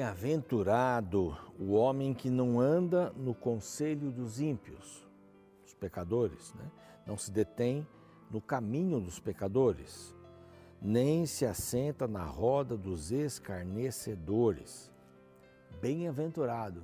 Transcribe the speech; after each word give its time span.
Bem-aventurado 0.00 1.36
o 1.58 1.72
homem 1.72 2.14
que 2.14 2.30
não 2.30 2.58
anda 2.58 3.12
no 3.14 3.34
conselho 3.34 4.10
dos 4.10 4.40
ímpios, 4.40 5.06
dos 5.62 5.74
pecadores, 5.74 6.54
né? 6.54 6.70
não 7.06 7.18
se 7.18 7.30
detém 7.30 7.86
no 8.30 8.40
caminho 8.40 8.98
dos 8.98 9.20
pecadores, 9.20 10.16
nem 10.80 11.26
se 11.26 11.44
assenta 11.44 12.08
na 12.08 12.24
roda 12.24 12.78
dos 12.78 13.12
escarnecedores. 13.12 14.90
Bem-aventurado 15.82 16.82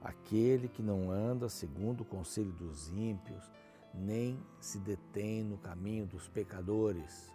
aquele 0.00 0.68
que 0.68 0.84
não 0.84 1.10
anda 1.10 1.48
segundo 1.48 2.02
o 2.02 2.06
conselho 2.06 2.52
dos 2.52 2.90
ímpios, 2.90 3.50
nem 3.92 4.38
se 4.60 4.78
detém 4.78 5.42
no 5.42 5.58
caminho 5.58 6.06
dos 6.06 6.28
pecadores. 6.28 7.28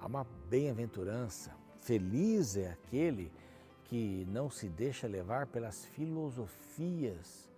Há 0.00 0.06
uma 0.08 0.26
bem-aventurança. 0.50 1.52
Feliz 1.80 2.56
é 2.56 2.72
aquele 2.72 3.26
que 3.26 3.51
não 4.28 4.48
se 4.48 4.68
deixa 4.68 5.06
levar 5.06 5.46
pelas 5.46 5.84
filosofias 5.84 7.50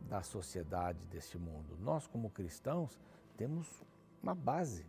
da 0.00 0.22
sociedade 0.22 0.98
deste 1.06 1.36
mundo. 1.36 1.76
Nós, 1.80 2.06
como 2.06 2.30
cristãos, 2.30 2.98
temos 3.36 3.84
uma 4.22 4.34
base 4.34 4.86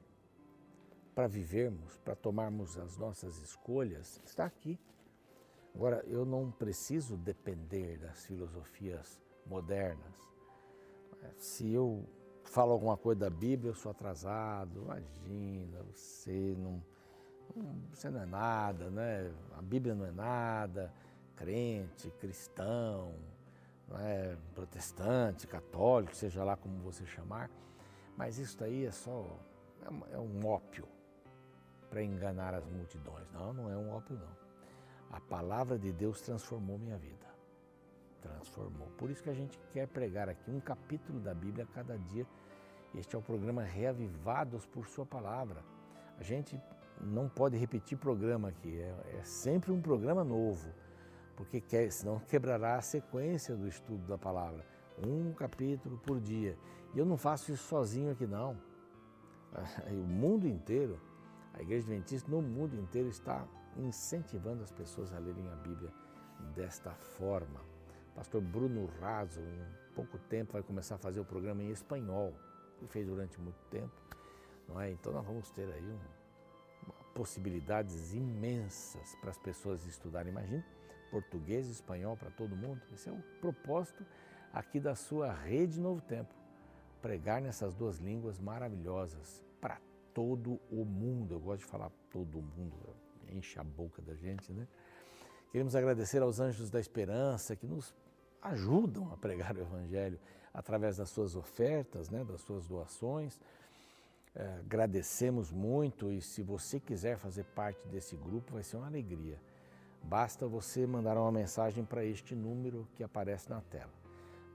para 1.13 1.27
vivermos, 1.27 1.97
para 1.97 2.15
tomarmos 2.15 2.77
as 2.77 2.97
nossas 2.97 3.37
escolhas, 3.41 4.21
está 4.25 4.45
aqui. 4.45 4.79
Agora, 5.75 6.03
eu 6.07 6.25
não 6.25 6.49
preciso 6.49 7.17
depender 7.17 7.97
das 7.97 8.25
filosofias 8.25 9.19
modernas. 9.45 10.13
Se 11.35 11.69
eu 11.71 12.05
falo 12.45 12.71
alguma 12.71 12.95
coisa 12.97 13.21
da 13.21 13.29
Bíblia, 13.29 13.71
eu 13.71 13.75
sou 13.75 13.91
atrasado, 13.91 14.81
imagina, 14.81 15.83
você 15.83 16.55
não 16.57 16.81
você 17.91 18.09
não 18.09 18.21
é 18.21 18.25
nada, 18.25 18.89
né? 18.89 19.31
A 19.57 19.61
Bíblia 19.61 19.95
não 19.95 20.05
é 20.05 20.11
nada, 20.11 20.93
crente, 21.35 22.11
cristão, 22.19 23.13
é? 23.99 24.35
protestante, 24.53 25.47
católico, 25.47 26.15
seja 26.15 26.43
lá 26.43 26.55
como 26.55 26.79
você 26.79 27.05
chamar, 27.05 27.49
mas 28.15 28.37
isso 28.37 28.63
aí 28.63 28.85
é 28.85 28.91
só 28.91 29.25
é 30.11 30.17
um 30.17 30.45
ópio 30.45 30.87
para 31.89 32.03
enganar 32.03 32.53
as 32.53 32.65
multidões. 32.67 33.29
Não, 33.31 33.53
não 33.53 33.71
é 33.71 33.77
um 33.77 33.91
ópio 33.91 34.17
não. 34.17 34.37
A 35.11 35.19
palavra 35.19 35.79
de 35.79 35.91
Deus 35.91 36.21
transformou 36.21 36.77
minha 36.77 36.97
vida. 36.97 37.27
Transformou. 38.21 38.87
Por 38.97 39.09
isso 39.09 39.23
que 39.23 39.29
a 39.29 39.33
gente 39.33 39.57
quer 39.71 39.87
pregar 39.87 40.29
aqui 40.29 40.51
um 40.51 40.59
capítulo 40.59 41.19
da 41.19 41.33
Bíblia 41.33 41.63
a 41.63 41.73
cada 41.73 41.97
dia. 41.97 42.27
Este 42.93 43.15
é 43.15 43.19
o 43.19 43.21
programa 43.21 43.63
Reavivados 43.63 44.65
por 44.65 44.87
Sua 44.87 45.05
Palavra. 45.05 45.63
A 46.19 46.23
gente 46.23 46.61
não 46.99 47.29
pode 47.29 47.57
repetir 47.57 47.97
programa 47.97 48.49
aqui, 48.49 48.79
é, 48.79 49.17
é 49.19 49.23
sempre 49.23 49.71
um 49.71 49.81
programa 49.81 50.23
novo, 50.23 50.69
porque 51.35 51.61
quer, 51.61 51.91
senão 51.91 52.19
quebrará 52.19 52.75
a 52.75 52.81
sequência 52.81 53.55
do 53.55 53.67
estudo 53.67 54.05
da 54.07 54.17
palavra. 54.17 54.65
Um 55.05 55.31
capítulo 55.33 55.97
por 55.99 56.19
dia. 56.19 56.57
E 56.93 56.99
eu 56.99 57.05
não 57.05 57.17
faço 57.17 57.51
isso 57.51 57.63
sozinho 57.63 58.11
aqui, 58.11 58.27
não. 58.27 58.57
O 59.89 60.07
mundo 60.07 60.47
inteiro, 60.47 60.99
a 61.53 61.61
Igreja 61.61 61.87
Adventista 61.87 62.29
no 62.29 62.41
mundo 62.41 62.75
inteiro 62.75 63.07
está 63.07 63.47
incentivando 63.77 64.63
as 64.63 64.71
pessoas 64.71 65.13
a 65.13 65.19
lerem 65.19 65.47
a 65.49 65.55
Bíblia 65.55 65.91
desta 66.53 66.91
forma. 66.91 67.61
Pastor 68.15 68.41
Bruno 68.41 68.89
Razo, 68.99 69.39
em 69.39 69.93
pouco 69.95 70.17
tempo, 70.17 70.53
vai 70.53 70.63
começar 70.63 70.95
a 70.95 70.97
fazer 70.97 71.19
o 71.19 71.25
programa 71.25 71.63
em 71.63 71.69
espanhol. 71.69 72.33
Ele 72.77 72.87
fez 72.87 73.07
durante 73.07 73.39
muito 73.39 73.59
tempo. 73.69 73.93
Não 74.67 74.79
é? 74.79 74.91
Então 74.91 75.11
nós 75.13 75.25
vamos 75.25 75.49
ter 75.51 75.71
aí 75.71 75.83
um, 75.83 75.99
possibilidades 77.19 78.13
imensas 78.13 79.13
para 79.19 79.29
as 79.29 79.37
pessoas 79.37 79.85
estudarem. 79.85 80.31
Imagina, 80.31 80.65
português 81.11 81.67
espanhol 81.67 82.15
para 82.15 82.31
todo 82.31 82.55
mundo. 82.55 82.81
Esse 82.93 83.09
é 83.09 83.11
o 83.11 83.21
propósito 83.41 84.05
aqui 84.53 84.79
da 84.79 84.95
sua 84.95 85.29
rede 85.33 85.81
Novo 85.81 85.99
Tempo. 85.99 86.33
Pregar 87.01 87.41
nessas 87.41 87.75
duas 87.75 87.97
línguas 87.97 88.39
maravilhosas 88.39 89.43
para 89.59 89.81
todo 90.13 90.61
o 90.71 90.85
mundo. 90.85 91.33
Eu 91.33 91.41
gosto 91.41 91.59
de 91.59 91.65
falar 91.65 91.91
todo 92.09 92.41
mundo, 92.41 92.77
enche 93.27 93.59
a 93.59 93.65
boca 93.65 94.01
da 94.01 94.15
gente, 94.15 94.53
né? 94.53 94.65
Queremos 95.51 95.75
agradecer 95.75 96.21
aos 96.21 96.39
anjos 96.39 96.69
da 96.69 96.79
esperança 96.79 97.53
que 97.53 97.67
nos 97.67 97.93
ajudam 98.41 99.11
a 99.11 99.17
pregar 99.17 99.57
o 99.57 99.59
Evangelho 99.59 100.17
através 100.53 100.95
das 100.95 101.09
suas 101.09 101.35
ofertas, 101.35 102.09
né, 102.09 102.23
das 102.23 102.39
suas 102.39 102.65
doações. 102.65 103.37
É, 104.35 104.59
agradecemos 104.59 105.51
muito 105.51 106.11
e 106.11 106.21
se 106.21 106.43
você 106.43 106.79
quiser 106.79 107.17
fazer 107.17 107.43
parte 107.45 107.87
desse 107.87 108.15
grupo, 108.15 108.53
vai 108.53 108.63
ser 108.63 108.77
uma 108.77 108.87
alegria. 108.87 109.39
Basta 110.03 110.47
você 110.47 110.85
mandar 110.85 111.17
uma 111.17 111.31
mensagem 111.31 111.83
para 111.83 112.05
este 112.05 112.35
número 112.35 112.87
que 112.95 113.03
aparece 113.03 113.49
na 113.49 113.61
tela. 113.61 113.91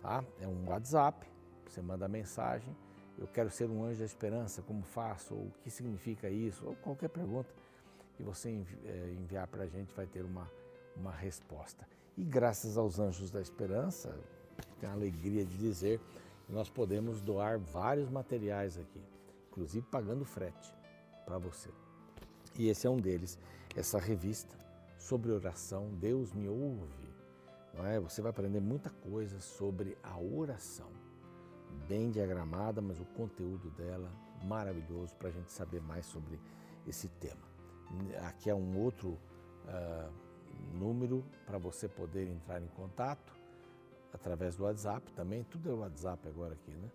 Tá? 0.00 0.24
É 0.40 0.46
um 0.46 0.68
WhatsApp, 0.68 1.26
você 1.66 1.82
manda 1.82 2.06
a 2.06 2.08
mensagem. 2.08 2.74
Eu 3.18 3.26
quero 3.26 3.50
ser 3.50 3.68
um 3.68 3.84
anjo 3.84 3.98
da 4.00 4.04
esperança, 4.04 4.62
como 4.62 4.82
faço? 4.82 5.34
Ou 5.34 5.42
o 5.42 5.52
que 5.62 5.70
significa 5.70 6.28
isso? 6.28 6.66
Ou 6.66 6.74
qualquer 6.76 7.08
pergunta 7.08 7.52
que 8.16 8.22
você 8.22 8.50
é, 8.84 9.14
enviar 9.18 9.46
para 9.46 9.64
a 9.64 9.66
gente 9.66 9.94
vai 9.94 10.06
ter 10.06 10.24
uma, 10.24 10.50
uma 10.96 11.12
resposta. 11.12 11.86
E 12.16 12.24
graças 12.24 12.76
aos 12.78 12.98
anjos 12.98 13.30
da 13.30 13.40
esperança, 13.40 14.16
tenho 14.78 14.92
a 14.92 14.94
alegria 14.94 15.44
de 15.44 15.56
dizer 15.58 16.00
nós 16.48 16.68
podemos 16.68 17.20
doar 17.20 17.58
vários 17.58 18.08
materiais 18.10 18.78
aqui 18.78 19.13
inclusive 19.54 19.86
pagando 19.86 20.24
frete 20.24 20.74
para 21.24 21.38
você. 21.38 21.70
E 22.58 22.68
esse 22.68 22.86
é 22.86 22.90
um 22.90 22.96
deles, 22.96 23.38
essa 23.76 23.98
revista 23.98 24.56
sobre 24.98 25.30
oração, 25.30 25.90
Deus 25.94 26.32
me 26.32 26.48
ouve. 26.48 27.14
Não 27.72 27.86
é? 27.86 28.00
Você 28.00 28.20
vai 28.20 28.30
aprender 28.30 28.60
muita 28.60 28.90
coisa 28.90 29.40
sobre 29.40 29.96
a 30.02 30.18
oração, 30.18 30.90
bem 31.88 32.10
diagramada, 32.10 32.80
mas 32.80 33.00
o 33.00 33.04
conteúdo 33.04 33.70
dela 33.70 34.10
maravilhoso 34.44 35.14
para 35.16 35.28
a 35.28 35.32
gente 35.32 35.52
saber 35.52 35.80
mais 35.80 36.04
sobre 36.06 36.38
esse 36.86 37.08
tema. 37.08 37.54
Aqui 38.26 38.50
é 38.50 38.54
um 38.54 38.76
outro 38.78 39.10
uh, 39.10 40.12
número 40.76 41.24
para 41.46 41.58
você 41.58 41.88
poder 41.88 42.28
entrar 42.28 42.60
em 42.60 42.68
contato 42.68 43.32
através 44.12 44.56
do 44.56 44.64
WhatsApp 44.64 45.12
também, 45.12 45.44
tudo 45.44 45.70
é 45.70 45.74
WhatsApp 45.74 46.28
agora 46.28 46.54
aqui, 46.54 46.70
né? 46.70 46.90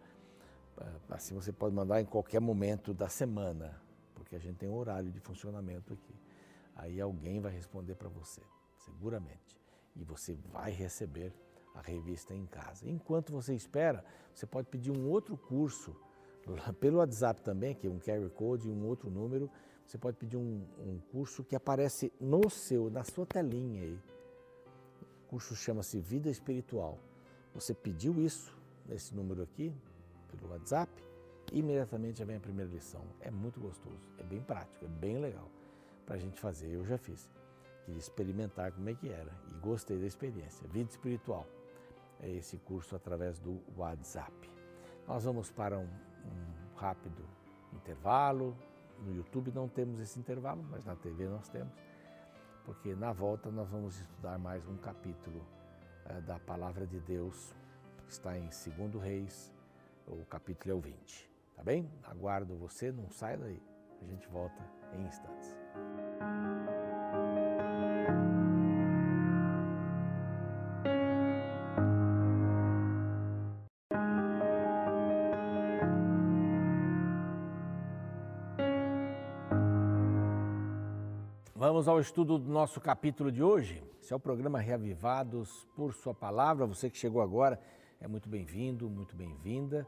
É, 0.80 1.14
assim 1.14 1.36
você 1.36 1.52
pode 1.52 1.76
mandar 1.76 2.02
em 2.02 2.06
qualquer 2.06 2.40
momento 2.40 2.94
da 2.94 3.10
semana, 3.10 3.82
porque 4.16 4.36
a 4.36 4.40
gente 4.40 4.58
tem 4.58 4.70
um 4.70 4.76
horário 4.76 5.12
de 5.12 5.20
funcionamento 5.20 5.94
aqui. 5.94 6.16
Aí 6.76 7.02
alguém 7.02 7.40
vai 7.42 7.52
responder 7.52 7.96
para 7.96 8.08
você, 8.08 8.42
seguramente. 8.78 9.60
E 9.96 10.04
você 10.04 10.34
vai 10.54 10.72
receber 10.72 11.34
a 11.76 11.82
revista 11.82 12.34
em 12.34 12.46
casa. 12.46 12.90
Enquanto 12.90 13.34
você 13.34 13.54
espera, 13.54 14.04
você 14.34 14.46
pode 14.46 14.68
pedir 14.68 14.92
um 14.92 15.10
outro 15.10 15.36
curso 15.36 15.96
pelo 16.80 17.00
WhatsApp 17.00 17.42
também, 17.42 17.76
que 17.76 17.88
é 17.88 17.90
um 17.90 18.00
QR 18.00 18.30
Code 18.30 18.70
e 18.70 18.72
um 18.72 18.86
outro 18.86 19.10
número. 19.10 19.50
Você 19.86 19.98
pode 19.98 20.18
pedir 20.18 20.38
um, 20.38 20.64
um 20.80 21.00
curso 21.12 21.44
que 21.44 21.56
aparece 21.56 22.14
no 22.20 22.50
seu, 22.50 22.90
na 22.90 23.04
sua 23.04 23.26
telinha 23.26 23.82
aí. 23.82 24.00
O 25.26 25.30
curso 25.30 25.56
chama-se 25.56 26.00
Vida 26.00 26.30
Espiritual. 26.30 26.98
Você 27.54 27.74
pediu 27.74 28.22
isso 28.22 28.56
nesse 28.86 29.14
número 29.16 29.44
aqui, 29.44 29.74
pelo 30.30 30.52
WhatsApp, 30.52 30.92
imediatamente 31.52 32.20
já 32.20 32.26
vem 32.26 32.38
a 32.38 32.40
primeira 32.40 32.72
lição. 32.72 33.04
É 33.20 33.32
muito 33.32 33.60
gostoso, 33.60 34.12
é 34.18 34.24
bem 34.24 34.42
prático, 34.42 34.86
é 34.86 34.88
bem 34.88 35.20
legal 35.20 35.50
para 36.06 36.16
a 36.16 36.20
gente 36.20 36.40
fazer. 36.40 36.70
Eu 36.70 36.86
já 36.86 36.98
fiz. 36.98 37.32
Queria 37.86 38.00
experimentar 38.00 38.72
como 38.72 38.90
é 38.90 38.94
que 38.94 39.10
era 39.10 39.32
e 39.50 39.54
gostei 39.56 39.98
da 39.98 40.06
experiência. 40.06 40.68
Vida 40.68 40.90
espiritual 40.90 41.46
é 42.20 42.30
esse 42.30 42.58
curso 42.58 42.96
através 42.96 43.40
do 43.40 43.62
WhatsApp. 43.76 44.32
Nós 45.08 45.24
vamos 45.24 45.52
para 45.52 45.78
um, 45.78 45.84
um 45.86 46.76
rápido 46.76 47.24
intervalo. 47.74 48.56
No 49.00 49.16
YouTube 49.16 49.52
não 49.52 49.68
temos 49.68 50.00
esse 50.00 50.20
intervalo, 50.20 50.64
mas 50.70 50.84
na 50.84 50.96
TV 50.96 51.28
nós 51.28 51.48
temos, 51.48 51.74
porque 52.66 52.94
na 52.94 53.14
volta 53.14 53.50
nós 53.50 53.70
vamos 53.70 54.00
estudar 54.00 54.38
mais 54.38 54.68
um 54.68 54.76
capítulo 54.78 55.42
é, 56.06 56.20
da 56.22 56.38
Palavra 56.38 56.86
de 56.86 57.00
Deus, 57.00 57.56
que 58.06 58.12
está 58.12 58.38
em 58.38 58.50
2 58.50 59.02
Reis, 59.02 59.54
o 60.10 60.26
capítulo 60.26 60.72
é 60.72 60.76
o 60.76 60.80
20. 60.80 61.30
Tá 61.56 61.64
bem? 61.64 61.90
Aguardo 62.04 62.56
você, 62.56 62.92
não 62.92 63.10
sai 63.10 63.38
daí. 63.38 63.62
A 64.02 64.06
gente 64.06 64.28
volta 64.30 64.64
em 64.94 65.06
instantes. 65.06 65.58
Vamos 81.56 81.88
ao 81.88 82.00
estudo 82.00 82.38
do 82.38 82.50
nosso 82.50 82.80
capítulo 82.82 83.32
de 83.32 83.44
hoje. 83.44 83.84
Esse 84.02 84.14
é 84.14 84.16
o 84.16 84.20
programa 84.20 84.60
Reavivados 84.60 85.68
por 85.76 85.94
Sua 85.94 86.14
Palavra. 86.14 86.66
Você 86.66 86.90
que 86.90 86.98
chegou 86.98 87.22
agora, 87.22 87.60
é 88.02 88.08
muito 88.08 88.30
bem-vindo, 88.30 88.90
muito 88.90 89.14
bem-vinda. 89.14 89.86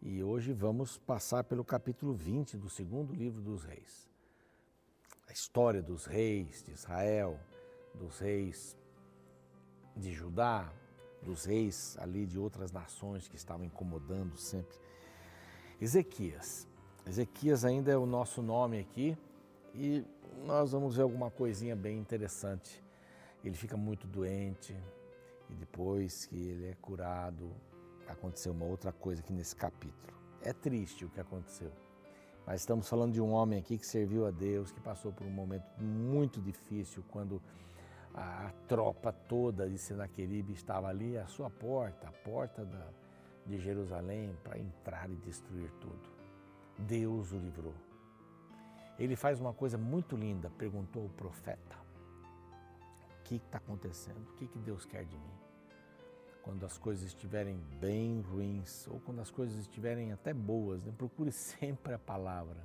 E 0.00 0.22
hoje 0.22 0.50
vamos 0.52 0.96
passar 0.96 1.44
pelo 1.44 1.62
capítulo 1.62 2.14
20 2.14 2.56
do 2.56 2.70
segundo 2.70 3.12
livro 3.12 3.42
dos 3.42 3.64
reis. 3.64 4.08
A 5.28 5.32
história 5.32 5.82
dos 5.82 6.06
reis 6.06 6.62
de 6.62 6.72
Israel, 6.72 7.38
dos 7.94 8.18
reis 8.18 8.74
de 9.94 10.10
Judá, 10.10 10.72
dos 11.22 11.44
reis 11.44 11.98
ali 11.98 12.24
de 12.24 12.38
outras 12.38 12.72
nações 12.72 13.28
que 13.28 13.36
estavam 13.36 13.66
incomodando 13.66 14.38
sempre. 14.38 14.78
Ezequias. 15.78 16.66
Ezequias 17.06 17.62
ainda 17.62 17.92
é 17.92 17.96
o 17.96 18.06
nosso 18.06 18.40
nome 18.40 18.80
aqui 18.80 19.18
e 19.74 20.02
nós 20.46 20.72
vamos 20.72 20.96
ver 20.96 21.02
alguma 21.02 21.30
coisinha 21.30 21.76
bem 21.76 21.98
interessante. 21.98 22.82
Ele 23.44 23.54
fica 23.54 23.76
muito 23.76 24.06
doente 24.06 24.74
e 25.50 25.54
depois 25.54 26.26
que 26.26 26.36
ele 26.36 26.68
é 26.68 26.74
curado, 26.80 27.50
aconteceu 28.08 28.52
uma 28.52 28.64
outra 28.64 28.92
coisa 28.92 29.20
aqui 29.22 29.32
nesse 29.32 29.54
capítulo. 29.56 30.18
É 30.42 30.52
triste 30.52 31.04
o 31.04 31.08
que 31.08 31.20
aconteceu. 31.20 31.72
Mas 32.46 32.62
estamos 32.62 32.88
falando 32.88 33.12
de 33.12 33.20
um 33.20 33.30
homem 33.30 33.58
aqui 33.58 33.78
que 33.78 33.86
serviu 33.86 34.26
a 34.26 34.30
Deus, 34.30 34.72
que 34.72 34.80
passou 34.80 35.12
por 35.12 35.26
um 35.26 35.30
momento 35.30 35.64
muito 35.78 36.40
difícil 36.40 37.04
quando 37.08 37.40
a, 38.14 38.46
a 38.46 38.50
tropa 38.66 39.12
toda 39.12 39.68
de 39.68 39.78
Senaqueribe 39.78 40.52
estava 40.52 40.88
ali 40.88 41.16
à 41.16 41.26
sua 41.26 41.50
porta, 41.50 42.08
a 42.08 42.12
porta 42.12 42.64
da, 42.64 42.88
de 43.46 43.58
Jerusalém, 43.58 44.36
para 44.42 44.58
entrar 44.58 45.08
e 45.10 45.16
destruir 45.16 45.70
tudo. 45.80 46.10
Deus 46.78 47.32
o 47.32 47.38
livrou. 47.38 47.74
Ele 48.98 49.16
faz 49.16 49.40
uma 49.40 49.52
coisa 49.52 49.78
muito 49.78 50.16
linda, 50.16 50.50
perguntou 50.58 51.04
ao 51.04 51.08
profeta: 51.08 51.76
O 51.79 51.79
que 53.38 53.46
está 53.46 53.58
acontecendo? 53.58 54.30
O 54.30 54.34
que, 54.34 54.46
que 54.46 54.58
Deus 54.58 54.84
quer 54.84 55.04
de 55.04 55.16
mim? 55.16 55.38
Quando 56.42 56.64
as 56.64 56.78
coisas 56.78 57.06
estiverem 57.06 57.56
bem 57.78 58.20
ruins 58.22 58.86
ou 58.88 58.98
quando 59.00 59.20
as 59.20 59.30
coisas 59.30 59.58
estiverem 59.58 60.12
até 60.12 60.32
boas, 60.32 60.82
né? 60.84 60.92
procure 60.96 61.30
sempre 61.32 61.94
a 61.94 61.98
palavra 61.98 62.60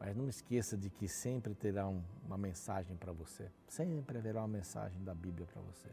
mas 0.00 0.14
não 0.14 0.28
esqueça 0.28 0.76
de 0.76 0.88
que 0.88 1.08
sempre 1.08 1.54
terá 1.54 1.88
um, 1.88 2.02
uma 2.24 2.38
mensagem 2.38 2.96
para 2.96 3.12
você. 3.12 3.50
Sempre 3.66 4.18
haverá 4.18 4.40
uma 4.40 4.48
mensagem 4.48 5.02
da 5.02 5.12
Bíblia 5.12 5.46
para 5.46 5.60
você. 5.60 5.90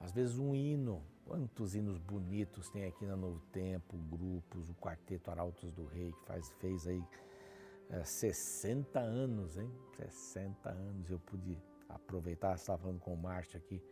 Às 0.00 0.12
vezes 0.12 0.38
um 0.38 0.54
hino, 0.54 1.02
quantos 1.24 1.74
hinos 1.74 1.98
bonitos 1.98 2.68
tem 2.68 2.84
aqui 2.84 3.06
na 3.06 3.16
Novo 3.16 3.40
Tempo, 3.52 3.96
grupos, 3.96 4.68
o 4.68 4.74
Quarteto 4.74 5.30
Arautos 5.30 5.70
do 5.72 5.86
Rei, 5.86 6.12
que 6.12 6.26
faz, 6.26 6.50
fez 6.58 6.86
aí 6.86 7.02
é, 7.90 8.02
60 8.02 8.98
anos, 8.98 9.56
hein? 9.56 9.70
60 9.98 10.68
anos. 10.68 11.08
Eu 11.08 11.20
pude 11.20 11.56
aproveitar, 11.88 12.54
estava 12.54 12.78
falando 12.78 13.00
com 13.00 13.12
o 13.12 13.16
Márcio 13.16 13.58
aqui, 13.58 13.82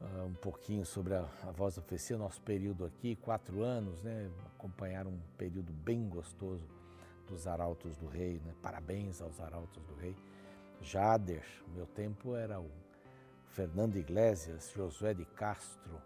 uh, 0.00 0.24
um 0.24 0.34
pouquinho 0.34 0.84
sobre 0.84 1.14
a, 1.14 1.28
a 1.42 1.50
Voz 1.50 1.76
da 1.76 1.82
Profecia, 1.82 2.16
nosso 2.16 2.40
período 2.42 2.84
aqui, 2.84 3.16
quatro 3.16 3.62
anos, 3.62 4.02
né? 4.02 4.30
Acompanhar 4.54 5.06
um 5.06 5.18
período 5.36 5.72
bem 5.72 6.08
gostoso 6.08 6.66
dos 7.26 7.46
arautos 7.46 7.96
do 7.96 8.06
rei, 8.06 8.40
né? 8.44 8.54
parabéns 8.62 9.20
aos 9.20 9.40
arautos 9.40 9.82
do 9.84 9.94
rei. 9.94 10.16
Jader, 10.80 11.44
meu 11.74 11.86
tempo 11.86 12.34
era 12.34 12.60
o 12.60 12.70
Fernando 13.48 13.96
Iglesias, 13.96 14.72
Josué 14.74 15.14
de 15.14 15.24
Castro, 15.24 16.00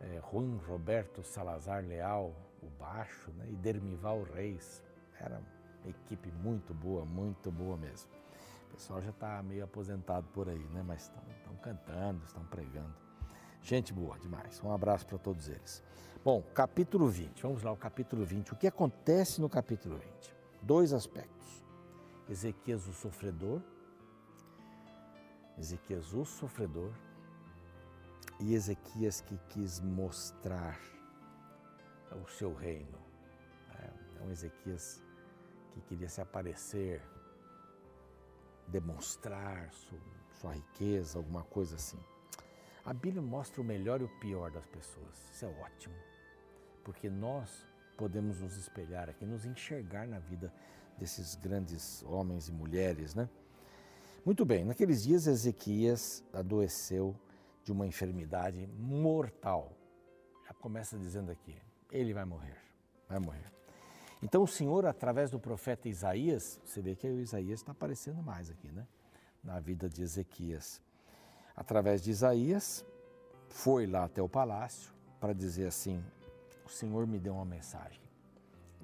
é, 0.00 0.20
Juan 0.30 0.56
Roberto 0.66 1.22
Salazar 1.22 1.84
Leal, 1.84 2.34
o 2.62 2.68
baixo, 2.78 3.30
né? 3.32 3.46
e 3.50 3.56
Dermival 3.56 4.22
Reis. 4.22 4.82
Era 5.20 5.38
uma 5.82 5.90
equipe 5.90 6.30
muito 6.32 6.72
boa, 6.74 7.04
muito 7.04 7.50
boa 7.50 7.76
mesmo. 7.76 8.10
O 8.70 8.76
pessoal 8.76 9.02
já 9.02 9.10
está 9.10 9.42
meio 9.42 9.64
aposentado 9.64 10.26
por 10.28 10.48
aí, 10.48 10.64
né? 10.68 10.82
mas 10.86 11.02
estão 11.34 11.54
cantando, 11.56 12.24
estão 12.24 12.44
pregando. 12.44 12.94
Gente 13.62 13.92
boa 13.92 14.18
demais. 14.18 14.62
Um 14.62 14.72
abraço 14.72 15.06
para 15.06 15.18
todos 15.18 15.48
eles. 15.48 15.82
Bom, 16.24 16.42
capítulo 16.54 17.08
20. 17.08 17.42
Vamos 17.42 17.62
lá, 17.62 17.72
o 17.72 17.76
capítulo 17.76 18.24
20. 18.24 18.52
O 18.52 18.56
que 18.56 18.66
acontece 18.66 19.40
no 19.40 19.48
capítulo 19.48 19.98
20? 19.98 20.40
dois 20.62 20.92
aspectos. 20.92 21.64
Ezequias 22.28 22.86
o 22.86 22.92
sofredor, 22.92 23.60
Ezequias 25.58 26.12
o 26.12 26.24
sofredor 26.24 26.92
e 28.38 28.54
Ezequias 28.54 29.20
que 29.20 29.36
quis 29.48 29.80
mostrar 29.80 30.78
o 32.12 32.28
seu 32.28 32.54
reino. 32.54 32.98
É 34.20 34.22
um 34.22 34.30
Ezequias 34.30 35.02
que 35.72 35.80
queria 35.82 36.08
se 36.08 36.20
aparecer, 36.20 37.02
demonstrar 38.70 39.70
sua 40.40 40.52
riqueza, 40.52 41.18
alguma 41.18 41.42
coisa 41.42 41.76
assim. 41.76 41.98
A 42.84 42.94
Bíblia 42.94 43.22
mostra 43.22 43.60
o 43.60 43.64
melhor 43.64 44.00
e 44.00 44.04
o 44.04 44.20
pior 44.20 44.50
das 44.50 44.66
pessoas. 44.66 45.30
Isso 45.32 45.44
é 45.44 45.48
ótimo, 45.60 45.94
porque 46.82 47.10
nós 47.10 47.66
podemos 47.96 48.40
nos 48.40 48.56
espelhar 48.56 49.10
aqui, 49.10 49.26
nos 49.26 49.44
enxergar 49.44 50.06
na 50.06 50.18
vida 50.18 50.52
desses 50.96 51.34
grandes 51.34 52.02
homens 52.04 52.48
e 52.48 52.52
mulheres, 52.52 53.14
né? 53.14 53.28
Muito 54.24 54.44
bem, 54.44 54.64
naqueles 54.64 55.02
dias 55.02 55.26
Ezequias 55.26 56.24
adoeceu 56.32 57.14
de 57.64 57.72
uma 57.72 57.86
enfermidade 57.86 58.66
mortal. 58.78 59.76
Já 60.46 60.54
começa 60.54 60.98
dizendo 60.98 61.30
aqui, 61.30 61.56
ele 61.90 62.12
vai 62.12 62.24
morrer, 62.24 62.58
vai 63.08 63.18
morrer. 63.18 63.59
Então 64.22 64.42
o 64.42 64.46
Senhor, 64.46 64.84
através 64.86 65.30
do 65.30 65.38
profeta 65.38 65.88
Isaías, 65.88 66.60
você 66.64 66.82
vê 66.82 66.94
que 66.94 67.06
o 67.06 67.20
Isaías 67.20 67.60
está 67.60 67.72
aparecendo 67.72 68.22
mais 68.22 68.50
aqui, 68.50 68.68
né? 68.68 68.86
Na 69.42 69.58
vida 69.58 69.88
de 69.88 70.02
Ezequias. 70.02 70.82
Através 71.56 72.02
de 72.02 72.10
Isaías, 72.10 72.84
foi 73.48 73.86
lá 73.86 74.04
até 74.04 74.22
o 74.22 74.28
palácio 74.28 74.92
para 75.18 75.32
dizer 75.32 75.66
assim: 75.66 76.04
o 76.64 76.68
Senhor 76.68 77.06
me 77.06 77.18
deu 77.18 77.34
uma 77.34 77.44
mensagem. 77.44 78.02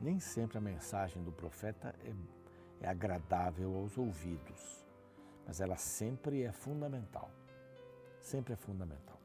Nem 0.01 0.21
sempre 0.21 0.59
a 0.59 0.61
mensagem 0.61 1.23
do 1.23 1.33
profeta 1.33 1.95
é, 2.05 2.87
é 2.87 2.89
agradável 2.89 3.75
aos 3.77 3.97
ouvidos, 3.97 4.87
mas 5.47 5.61
ela 5.61 5.77
sempre 5.77 6.43
é 6.43 6.53
fundamental. 6.53 7.31
Sempre 8.21 8.55
é 8.55 8.57
fundamental. 8.57 9.17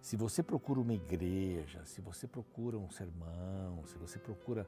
Se 0.00 0.16
você 0.16 0.42
procura 0.42 0.80
uma 0.80 0.94
igreja, 0.94 1.84
se 1.84 2.00
você 2.00 2.26
procura 2.26 2.78
um 2.78 2.88
sermão, 2.88 3.84
se 3.86 3.98
você 3.98 4.18
procura 4.18 4.66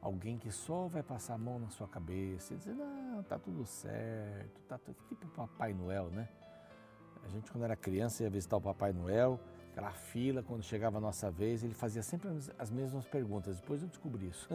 alguém 0.00 0.38
que 0.38 0.50
só 0.50 0.86
vai 0.86 1.02
passar 1.02 1.34
a 1.34 1.38
mão 1.38 1.58
na 1.58 1.68
sua 1.70 1.88
cabeça 1.88 2.54
e 2.54 2.56
dizer, 2.56 2.74
não, 2.74 3.22
tá 3.22 3.38
tudo 3.38 3.64
certo, 3.66 4.60
tá 4.68 4.78
tudo... 4.78 4.96
tipo 5.08 5.26
o 5.26 5.30
Papai 5.30 5.72
Noel, 5.72 6.10
né? 6.10 6.28
A 7.24 7.28
gente, 7.28 7.50
quando 7.50 7.64
era 7.64 7.76
criança, 7.76 8.22
ia 8.22 8.30
visitar 8.30 8.56
o 8.56 8.60
Papai 8.60 8.92
Noel, 8.92 9.38
aquela 9.72 9.92
fila, 9.92 10.42
quando 10.42 10.62
chegava 10.62 10.98
a 10.98 11.00
nossa 11.00 11.30
vez, 11.30 11.62
ele 11.62 11.74
fazia 11.74 12.02
sempre 12.02 12.28
as 12.58 12.70
mesmas 12.70 13.06
perguntas. 13.06 13.60
Depois 13.60 13.82
eu 13.82 13.88
descobri 13.88 14.28
isso, 14.28 14.48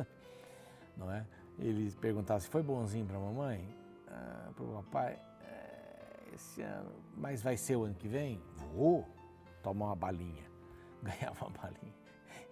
não 0.97 1.11
é? 1.11 1.25
Ele 1.59 1.91
perguntava 1.91 2.39
se 2.39 2.47
foi 2.47 2.63
bonzinho 2.63 3.05
para 3.05 3.17
a 3.17 3.19
mamãe, 3.19 3.67
ah, 4.07 4.49
para 4.55 4.63
o 4.63 4.83
papai, 4.83 5.19
é, 5.43 6.33
esse 6.33 6.61
ano, 6.61 6.91
mas 7.15 7.41
vai 7.41 7.57
ser 7.57 7.75
o 7.75 7.83
ano 7.83 7.93
que 7.93 8.07
vem? 8.07 8.41
Vou 8.73 9.07
tomar 9.61 9.87
uma 9.87 9.95
balinha. 9.95 10.43
Ganhava 11.03 11.45
uma 11.45 11.57
balinha. 11.57 11.93